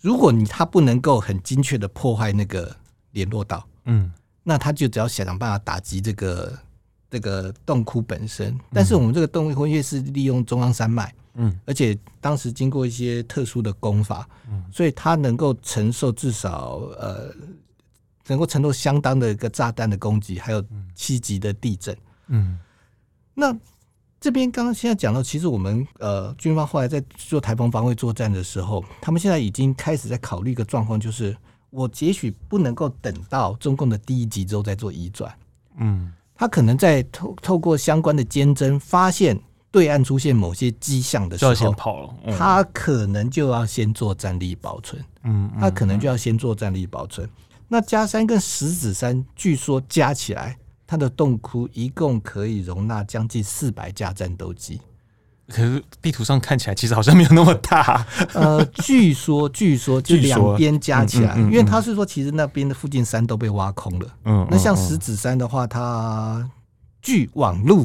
[0.00, 2.76] 如果你它不能够很精确的破坏那个
[3.12, 6.58] 联络道，嗯，那他就只要想想办法打击这个
[7.10, 8.56] 这个洞窟本身。
[8.72, 17.34] 但是我们这个洞窟因为是利用中央山脉，嗯，而且当时经过一些特殊的功法，嗯，所以它能够承受至少呃，
[18.28, 21.96] 能够承受相当的一个炸弹的攻击，还有七级的地震，
[22.28, 22.58] 嗯，
[23.34, 23.56] 那。
[24.18, 31.36] 这边刚刚现在讲到，其实我们呃军方后来在做台风防卫作战的时候，他们现在已经开始在考虑一个状况，就是
[31.68, 35.32] 我也许不能够等到中共的第一级之后再做移转，
[35.76, 39.38] 嗯，他可能在透透过相关的监侦发现
[39.70, 47.28] 对岸出现某些迹象的时候，就要先跑了，嗯，他可能就要先做战力保存，嗯，他可能就要先做战力保存。
[47.68, 50.56] 那加山跟石子山据说加起来。
[50.88, 54.80] 它的洞窟一共可以容纳将近四百架战斗机，
[55.48, 58.06] 可是地图上看起来其实好像没有那么大。
[58.34, 64.06] 呃，据说据说就两边加起来，因为他是说其实那边的附近山都被挖空了。
[64.26, 66.48] 嗯，那像石子山的话，它
[67.02, 67.84] 据网路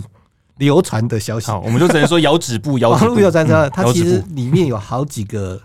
[0.57, 5.59] 流传的消息，我们就只能说遥指部，遥指部有在这，它其实里面有好几个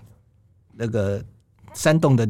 [0.72, 1.22] 那个
[1.74, 2.26] 山洞的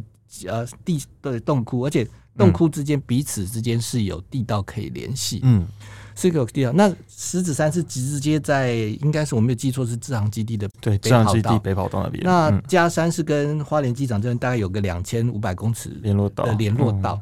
[0.47, 2.07] 呃地的洞窟，而且。
[2.39, 5.67] 洞窟之间彼此之间是有地道可以联系，嗯，
[6.15, 6.71] 是一个地道。
[6.73, 12.23] 那石子山是直接在，应该是我没有记错，是志航基地的对，志航基地北跑道那边。
[12.23, 17.19] 那加山是跟花莲机场这边大概有个两千五百公尺联络道的联络道。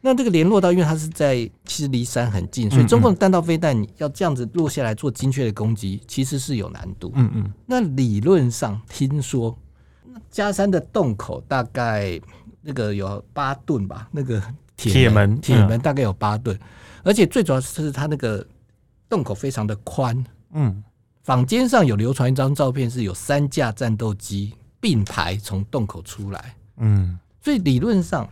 [0.00, 7.12] 那这个联络道，因为它是在其实离山很近，所以中共弹道飞弹要这样子落下来做精确的攻击，其实是有难度。
[7.14, 7.52] 嗯嗯。
[7.66, 9.54] 那理论上听说，
[10.30, 12.20] 佳山的洞口大概。
[12.68, 14.42] 那个有八吨吧，那个
[14.76, 16.58] 铁门铁门大概有八吨，
[17.04, 18.44] 而且最主要是它那个
[19.08, 20.24] 洞口非常的宽。
[20.50, 20.82] 嗯，
[21.22, 26.56] 坊间上有流传一张照片，是有三架战斗机并排从洞口出来。
[26.78, 28.28] 嗯，所以理论上，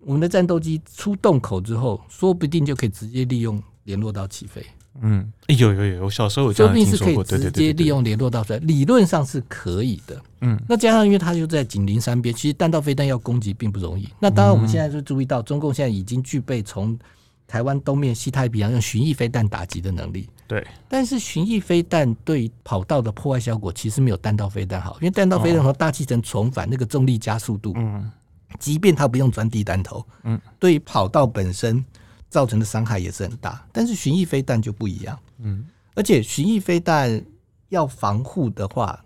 [0.00, 4.62] 我们的战斗机出洞口之后，说不定就可以直接利用联络到起飞。
[5.00, 10.20] 嗯，有有有，我小时候有这样听说过，说不定是可以直接利用联络道出来，理论上是可以的。
[10.40, 14.08] 嗯，那加上因为它就在紧邻山边，其实弹道飞弹要攻击并不容易。
[14.18, 16.98] 那当然，我们现在就注意到，中共现在已经具备从
[17.46, 20.28] 台湾东面西太平洋用巡弋飞弹打击的能力。
[20.48, 28.10] 对，但是巡弋飞弹对跑道的破坏效果其实没有弹道飞弹好，因为弹道飞弹和大气层重返那个重力加速度，嗯，
[28.58, 31.82] 即便它不用钻地弹头，嗯，对于跑道本身。
[32.30, 37.22] 造成的伤害也是很大，但是巡弋飞弹就不一样，嗯，而且巡弋飞弹
[37.68, 39.04] 要防护的话，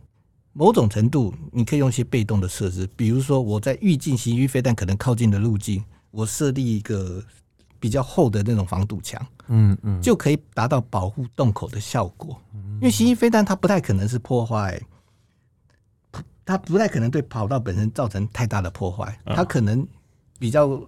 [0.52, 7.24] 某种程度你可以用一些被动的设置，比如说我在预计巡弋飞弹可能靠近的路径，我设立一个
[7.80, 12.38] 比较厚的那种防堵墙，嗯嗯，就可以达到保护洞口的效果。
[12.52, 14.78] 因为巡弋飞弹它不太可能是破坏，
[16.44, 19.86] 它不太可能对跑道本身造成太大的破坏，它可能
[20.38, 20.78] 比较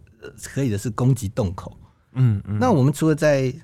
[0.42, 1.74] 可以的是攻击洞口。
[2.16, 3.54] 嗯，嗯，那我们除了在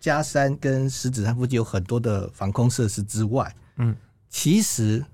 [0.00, 3.94] 加山跟石子山附近有很多的防空设施之外，嗯，
[4.28, 5.04] 其实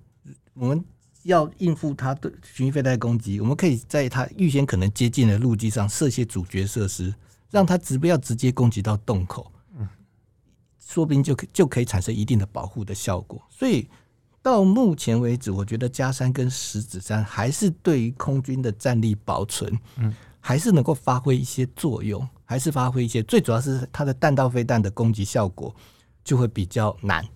[0.53, 0.85] 我们
[1.23, 7.15] 要应付它的巡弋飞弹攻击，我们可以在它预先可能接近的路基上设些主角设施，
[7.51, 9.89] 让它直不要直接攻击到洞口，嗯，
[10.79, 13.43] 说不定就可就可以产生一定的保护的效果。
[13.49, 13.89] 所以
[14.43, 22.29] 到目前为止，我觉得加山跟石子山还是对于空军的战力保存，嗯，还是能够发挥一些作用。
[22.45, 25.75] 还是发挥一些，最主要是它的弹道飞弹的攻击效果
[26.23, 27.27] 就会比较难，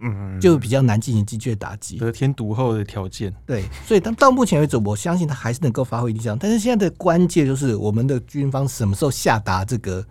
[0.00, 3.34] 嗯，就比较难进行精确打击，得天独厚的条件。
[3.46, 6.36] 对，所以到到目前为止，我相信它还是能够发挥影响。
[6.38, 10.04] 但是现在的关键就是我们的军方什么时候下达这个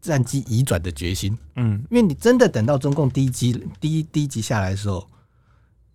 [0.00, 1.36] 战机移转的决心？
[1.56, 5.06] 嗯，因为你真的等到中共第一级第一第一级下来的时候，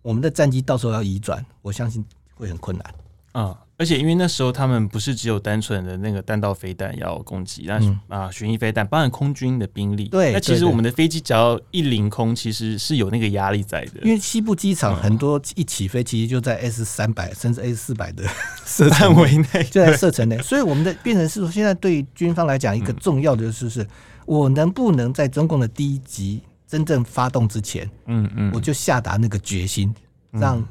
[0.02, 2.04] 我们的战机到时候要移转，我相信
[2.34, 2.94] 会很困难。
[3.32, 3.58] 啊。
[3.82, 10.04] 而且因为那时候他们不是只有单纯的那个弹道飞弹要攻击，那、嗯、啊巡弋飞弹，包含空军的兵力。
[10.04, 14.00] 对，那其实我们的飞机只要一临空，其实是有那个压力在的。
[14.04, 18.22] 因为西部机场很多一起飞，其实就在 S 三百甚至 S 四百的
[18.64, 20.38] 射范围内，就在射程内。
[20.38, 23.84] 所以我们的变成是说，现在对于军方来讲，一个重要的就是，是
[24.26, 29.92] 我能不能在中共的第一级真正发动之前，嗯嗯，我就下达那个决心，
[30.30, 30.64] 让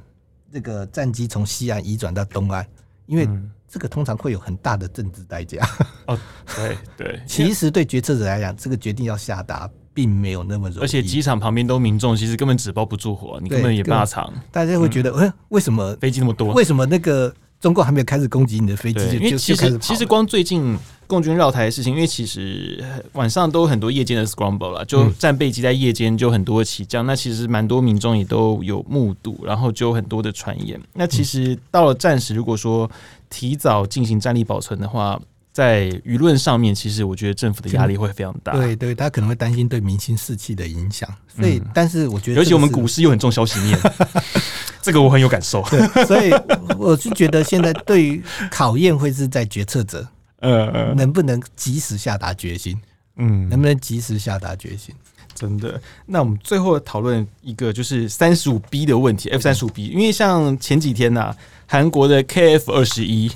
[0.50, 2.66] 这个战机从西岸移转到东岸。
[3.12, 3.28] 因为
[3.68, 5.62] 这个通常会有很大的政治代价。
[6.08, 6.18] 哦，
[6.56, 10.82] 对对， 其实对决策者来讲，这个决定要下达并没有那么容易。
[10.82, 14.34] 而且机场旁边都民众，其实根本纸包不住火，你根本也罢场。
[14.50, 16.54] 大家会觉得，哎，为什么飞机那么多？
[16.54, 19.00] 为什么那个中共还没有开始攻击你的飞机？
[19.18, 20.78] 因为其实其实光最近。
[21.08, 22.82] 共军绕台的事情，因为其实
[23.12, 30.80] 晚上都有很多夜间的 scramble 了，就战备机在夜间就很多起降，那其实蛮多民众也都有目睹，然后就有很多的传言。
[30.94, 32.90] 那其实到了战时，如果说
[33.30, 35.20] 提早进行战力保存的话，
[35.52, 38.54] 在舆论上面，其实我觉得政府的压力会非常大。
[38.54, 41.14] 对 对，他可能会担心对民心士气的影响。
[41.28, 43.78] 所以，嗯、但是我觉得，尤其我们股市又很重消息面，
[44.82, 45.64] 这个我很有感受。
[45.70, 46.32] 对所以，
[46.78, 50.08] 我是觉得现在对于考验会是在决策者，
[50.40, 52.78] 呃，能不能及时下达决心？
[53.18, 54.94] 嗯，能不能及时下达决心？
[55.34, 55.80] 真的。
[56.06, 63.32] 那我们最后讨论一个就是三十五 B 的问题，F 三十五 B，因为像前几天呐、啊，韩国的 KF 二十一。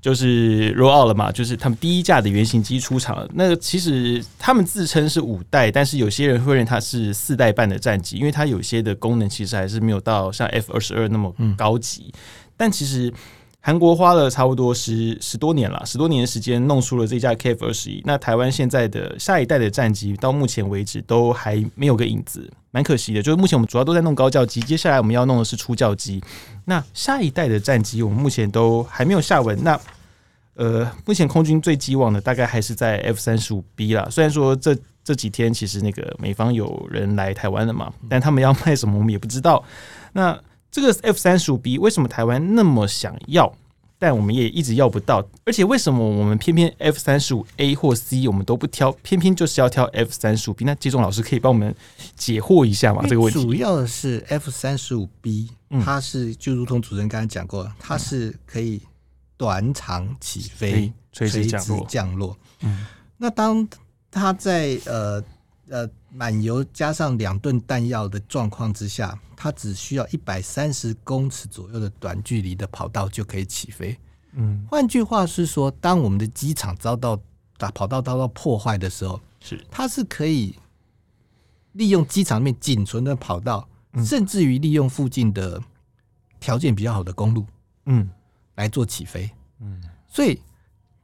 [0.00, 3.28] 就是 roll out 了嘛，就是他们第一架的原型机出厂了。
[3.34, 12.12] 那个其实他们自称是五代，但是有些人会认它是四代半的战机，因为它有些的功能其实还是没有到像 F 二十二那么高级。
[12.12, 12.20] 嗯、
[12.56, 13.12] 但其实
[13.68, 18.00] 韩国花了差不多十十多年了，十多年的时间弄出了这架 KF 二十一。
[18.06, 22.50] 那台湾现在的下一代的战机到目前为止都还没有个影子。
[22.70, 26.18] 蛮可惜的，就是目前我们主要都在弄高教机，接下来我们要弄的是初教机。
[26.64, 29.62] 那下一代的战机，我们目前都还没有下文。
[29.62, 29.78] 那
[30.54, 34.08] 呃，目前空军最寄望的大概还是在 F 三十五 B 啦。
[34.10, 39.62] 虽然说这这几天其实那个美方有人来台湾了嘛，但他们要卖什么我们也不知道。
[40.14, 40.40] 那
[40.70, 43.52] 这个 F 三十五 B 为什么台湾那么想要？
[44.00, 50.64] 但我们也一直要不到，而且为什么我们偏偏 F 三十五 A 或 C 我们都不挑，偏偏就是要挑 F 三十五 B？
[50.64, 51.74] 那纪忠老师可以帮我们
[52.14, 53.02] 解惑一下吗？
[53.08, 55.50] 这个问题主要的是 F 三十五 B，
[55.84, 58.80] 它是就如同主持人刚才讲过，它是可以
[59.36, 61.86] 短场起飞、垂直降落。
[61.88, 62.38] 降落。
[62.60, 63.68] 嗯，那当
[64.10, 65.22] 它在呃。
[65.70, 73.96] 呃，满油加上两吨弹药的状况之下，它只需要一百三十公尺左右的短距离的跑道就可以起飞。
[74.32, 77.16] 嗯，换句话是说，当我们的机场遭到
[77.56, 80.56] 打跑道遭到破坏的时候，是它是可以
[81.74, 85.62] 利用机场里面仅存的跑道，嗯、甚至于利用附近的
[86.40, 87.46] 条件比较好的公路，
[87.86, 88.10] 嗯，
[88.56, 89.30] 来做起飞。
[89.60, 90.40] 嗯，所以。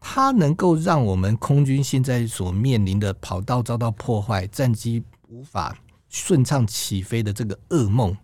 [0.07, 5.74] 它能够让我们空军现在所面临的跑道遭到破坏、战机无法
[6.11, 8.14] 顺畅起飞的这个噩梦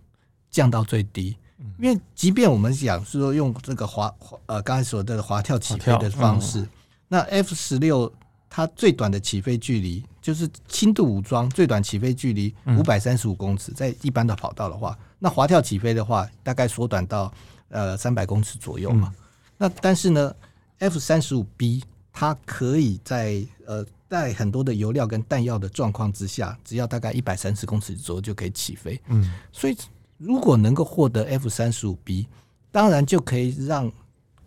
[0.51, 1.37] 降到最低。
[1.79, 4.15] 因为即便我们讲是说用这个滑
[4.47, 6.67] 呃刚才说的滑跳起飞的方式，
[7.09, 8.11] 那 F 十六
[8.49, 17.33] 它最短的起飞距离就是轻度武装最短起飞距离五百三十五公尺，在一般的跑道的话，那滑跳起飞的话大概缩短到
[17.69, 19.15] 呃三百公尺左右嘛。
[19.59, 20.35] 那但是呢
[20.79, 28.99] ？F 三十五 B，它可以在呃带很多的油料跟弹药的状况之下，只要大概一百三十公尺左右就可以起飞。
[29.09, 29.77] 嗯，所以
[30.21, 32.27] 如果能够获得 F 三十五 B，
[32.71, 33.91] 当然就可以让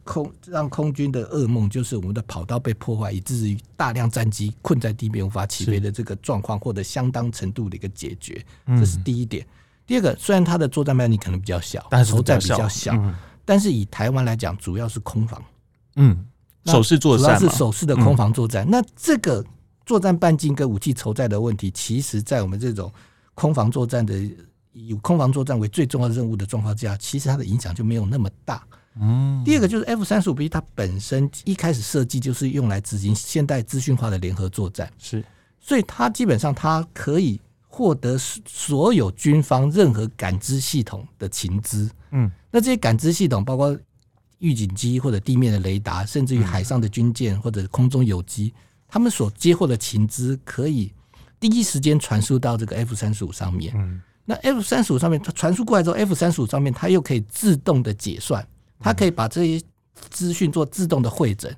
[0.03, 8.45] 空让空军的噩梦，就是我们的跑道被破坏，以至于大量战机困在地面无法起飞的这个状况，获得相当程度的一个解决。
[8.67, 9.45] 这是第一点。
[9.87, 12.93] 第二个，虽然它的作战面积可能比较小，但是投弹比较小，
[13.43, 15.43] 但是以台湾来讲，主要是空防。
[15.95, 16.25] 嗯，
[16.65, 18.65] 守势作战主要是守势的空防作战。
[18.65, 19.43] 嗯、那这个
[19.85, 22.91] 作战半径跟武器筹载的问题，其实，在我们这种
[23.33, 24.13] 空防作战的
[24.73, 28.61] 以空防作战为最重要的任务的状况之下，其实它的影响就没有那么大。
[28.99, 35.23] 嗯，第二个就是 F 三十五 B，它本身一开始设计就是用来执行现代资讯化的联合作战，是，
[35.59, 41.89] 所以它基本上它可以获得所有军方任何感知系统的情资。
[42.11, 43.79] 嗯，那这些感知系统包括。
[44.39, 48.53] 预警机或者地面的雷达，甚至于海上的军舰或者空中有机，
[48.89, 50.91] 他们所接获的情资可以
[51.39, 53.73] 第一时间传输到这个 F 三十五上面。
[54.25, 58.45] 那 F 三十五上面它传输过来之后，F 三十五上面它又可以自动的解算，
[58.79, 59.65] 它可以把这些
[60.09, 61.53] 资讯做自动的汇整，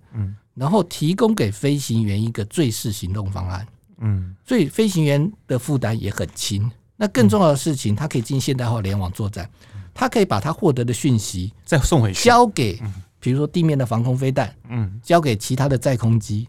[0.54, 3.68] 然后提供给飞行员一个最适行动方案。
[4.00, 6.70] 嗯，所以飞行员的负担也很轻。
[6.98, 9.50] 那更重要的事情，它可以进现代化联网作战。
[9.94, 12.78] 它可以把它获得的讯息再送回去，交给，
[13.20, 16.48] 比如说地面的防空飞弹，嗯，交给其他的载空机，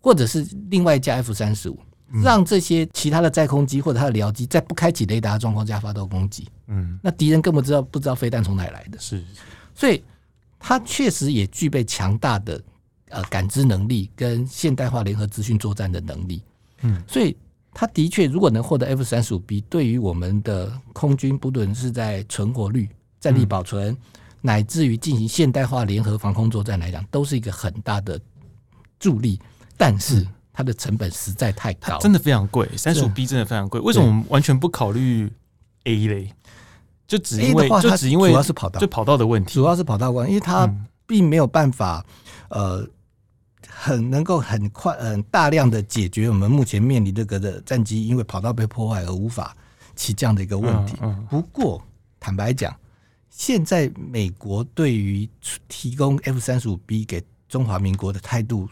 [0.00, 1.76] 或者是另外一架 F 三十五，
[2.22, 9.24] 让这些其他的载空机或者它的僚机在不开启雷达的状况下发动攻击，嗯，那敌人根本知道不知道飞弹从哪来的，是，
[9.74, 10.02] 所以
[10.58, 12.60] 它确实也具备强大的
[13.08, 16.42] 呃感知能力跟现代化联合资讯作战的能力，
[16.82, 17.36] 嗯，所以。
[17.72, 22.88] 他的确，如果能获得 F 三十五 B，对于我们的空军，不论是在存活率、
[23.20, 23.96] 战力保存，嗯、
[24.40, 28.20] 乃至于进行现代化联合防空作战来讲，都是一个很大的
[28.98, 29.38] 助力。
[29.76, 30.26] 但是
[30.60, 32.68] 它的成本实在太高，真的非常贵。
[32.76, 33.80] 三十五 B 真的非常贵。
[33.80, 35.32] 为什么我们完全不考虑
[35.84, 36.32] A 嘞？
[37.06, 40.70] 就只因为就只因为主要是跑道，就跑道的问题，主要是跑道关，因为它
[41.06, 42.04] 并没有办法，
[42.50, 42.86] 呃。
[43.72, 49.56] 很能够很快、很大量的解决我们目前面临这个的战机因为跑道被破坏而无法
[49.94, 50.98] 起降的一个问题。
[51.30, 51.82] 不过，
[52.18, 52.74] 坦白讲，
[53.30, 55.26] 现在美国对于
[55.66, 58.68] 提供 F 三十五 B 给中华民国的态度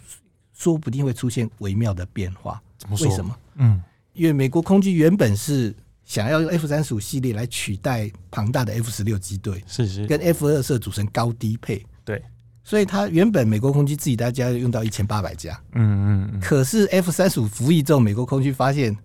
[0.58, 2.60] 说不定会出现微妙的变化。
[2.76, 3.08] 怎么说？
[3.08, 3.36] 为什么？
[3.54, 3.80] 嗯，
[4.12, 5.72] 因为美国空军原本是
[6.04, 11.86] 想要用 F 三十五系列来取代庞大的 F 十六机队，是是，跟 F 二四组成高低配。
[12.04, 12.20] 对，
[12.64, 15.60] 所以它原本美国空军自己大家用到一千八百架。
[15.74, 16.40] 嗯嗯嗯。
[16.40, 18.96] 可是 F 三十五服役之后，美国空军发现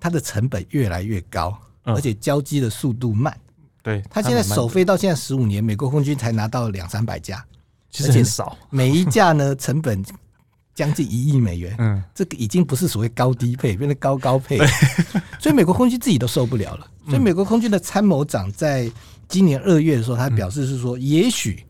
[0.00, 3.36] 它的成本越来越高，嗯、而且交机的速度慢。
[3.82, 7.44] 对，它现在首飞到现在十五年，美国空军才拿到两三百架。
[7.90, 10.04] 其实很少，每一架呢成本
[10.78, 11.74] 将近一亿美元。
[11.78, 14.58] 嗯，这个已经不是所谓高低配，变成高高配。
[15.40, 16.86] 所以美国空军自己都受不了了。
[17.06, 18.88] 所以美国空军的参谋长在
[19.26, 21.64] 今年二月的时候，他表示是说，也许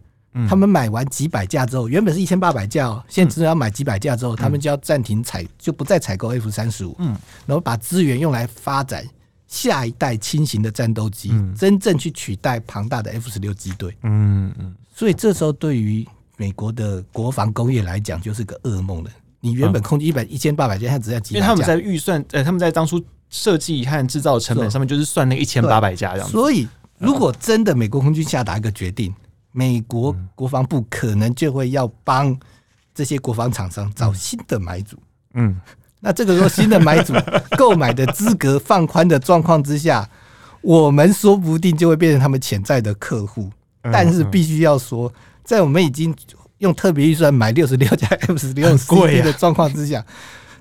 [0.47, 6.95] 他们买完几百架之后，原本是一千八百架哦，现在只要买几百架之后，他们就要暂停采，就不再采购 F 三十五。
[6.99, 9.03] 嗯，然后把资源用来发展
[9.47, 13.97] 下一代轻型的战斗机，真正去取代庞大的 F 十六机队。
[14.03, 14.75] 嗯嗯。
[14.95, 16.07] 所以这时候，对于
[16.39, 19.11] 美国的国防工业来讲，就是个噩梦了。
[19.41, 21.41] 你原本空军一百一千八百架，它只要几百架。
[21.41, 26.29] 因为他们在预算，呃，他们在当初设计和制造成本上面，就是算那一千八百架这样。
[26.29, 26.67] 所以，
[26.97, 29.13] 如果真的美国空军下达一个决定，
[29.51, 32.39] 美国国防部可能就会要帮
[32.95, 34.97] 这些国防厂商找新的买主。
[35.35, 35.61] 嗯，
[35.99, 37.13] 那这个时候新的买主
[37.59, 40.09] 购买的资格放宽的状况之下，
[40.61, 43.51] 我们说不定就会变成他们潜在的客户。
[43.91, 45.11] 但是必须要说，
[45.49, 46.15] 在我们已经
[46.59, 50.05] 用特别预算买六十六 架 F 十六 C 的状况之下，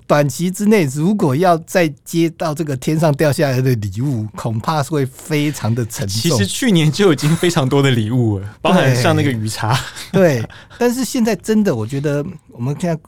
[0.06, 6.18] 短期之内如果要再接到这个天上掉下来的礼物，恐怕是会非常的沉重。
[6.18, 9.78] 其实去年就已经非常多的礼物了，包含像那个鱼叉。
[10.10, 10.42] 对，
[10.78, 12.98] 但是现在真的，我觉得我们现在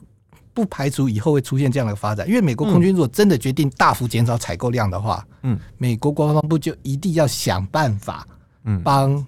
[0.53, 8.23] 不排除以后会出现这样的发展，因为美国空军如果真的决定大幅减少采购量的话，嗯，美国国防部就一定要想办法，
[8.65, 9.25] 嗯，帮。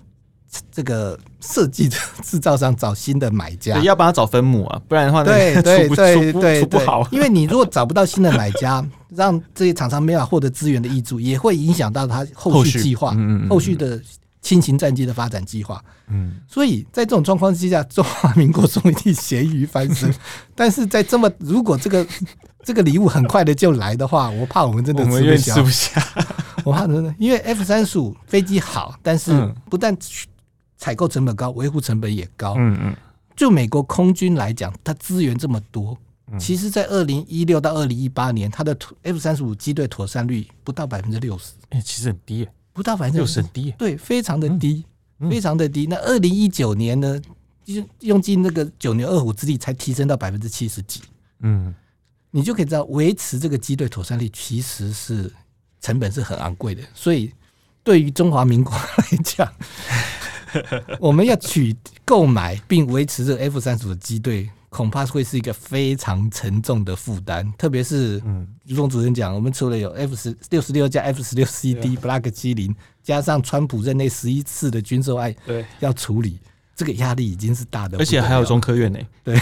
[0.71, 7.07] 这个设计的制造商找新的买家，要帮他找分母啊，不然的话，对对对 对，出不好。
[7.11, 8.85] 因为你如果找不到新的买家，
[9.15, 13.15] 让这些厂商没法获得资源的挹注，也会影响到他后续计划、
[13.49, 14.01] 后续的
[14.41, 15.83] 轻型战机的发展计划。
[16.07, 20.13] 嗯，所以在这种状况之下，中华民国总一定咸鱼翻身。
[20.55, 22.05] 但是在这么如果这个
[22.63, 25.03] 这个礼物很快的就来的话，我怕我们真的
[25.37, 26.01] 吃不下。
[26.65, 29.31] 我怕真的，因为 F 三十五飞机好，但是
[29.69, 29.95] 不但
[30.83, 32.55] 采购成本高，维护成本也高。
[32.57, 32.95] 嗯嗯，
[33.37, 35.97] 就美国空军来讲，它资源这么多，
[36.37, 41.53] 其实，在二零一六到二零一八年，它的 F 三十五机队妥善率不到百分之六十。
[41.69, 43.73] 哎，其实很低，不到百分之六十，很低。
[43.77, 44.83] 对，非常的低，
[45.29, 45.87] 非常的低。
[45.87, 47.21] 那二零一九年呢，
[47.63, 51.01] 用用尽那个九牛二虎之力，才提升到百分之七十几。
[51.39, 51.73] 嗯，
[52.31, 55.31] 你就可以知道，维持这个机队妥善率其实是
[55.79, 56.83] 成本是很昂贵的。
[56.93, 57.31] 所以，
[57.83, 59.49] 对于中华民国来讲，
[60.99, 67.51] 我们要取购买并维持这个 F 三十五的机队，恐怕会是一个非常沉重的负担。
[67.57, 76.39] 特别是，嗯，如同主持人讲，我们除了有 F 十六十六加 F 十六 CD Block 七零，加上川普任内十一次的军售案，对，要处理
[76.75, 79.37] 这个压力已经是大的，而且还有中科院呢，对，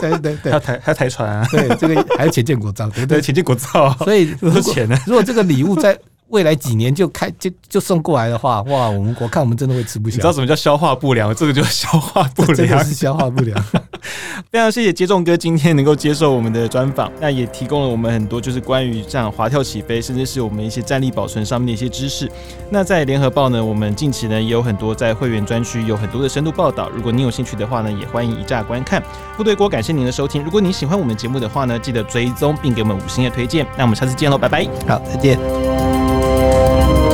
[0.00, 4.74] 对 对对，还有台还有台船啊，对，这个还有前建国造，对对，潜舰国造，所以如果
[5.06, 5.98] 如果这个礼物在。
[6.30, 8.88] 未来几年就开 就就送过来的话，哇！
[8.88, 10.14] 我们我看我们真的会吃不消。
[10.14, 11.34] 你知道什么叫消化不良？
[11.34, 13.62] 这个就是消化不良，真的是消化不良。
[14.50, 22.30] 非常谢谢接仲哥今天能够接受我们的专访，那也提供了我们很多就是关于这样滑跳起飞，甚至是我们一些战力保存上面的一些知识。
[22.70, 26.88] 那在联合报呢，我们近期呢也有很多在会员专区有很多的深度报道。
[26.90, 29.02] 如果您有兴趣的话呢，也欢迎一乍观看。
[29.36, 30.42] 部队锅感谢您的收听。
[30.42, 33.66] 如果您喜欢我们节目的话呢，记得追踪并给我们五星的推荐。
[33.76, 34.66] 那我们下次见喽，拜拜。
[34.88, 36.19] 好，再见。
[36.20, 37.09] Música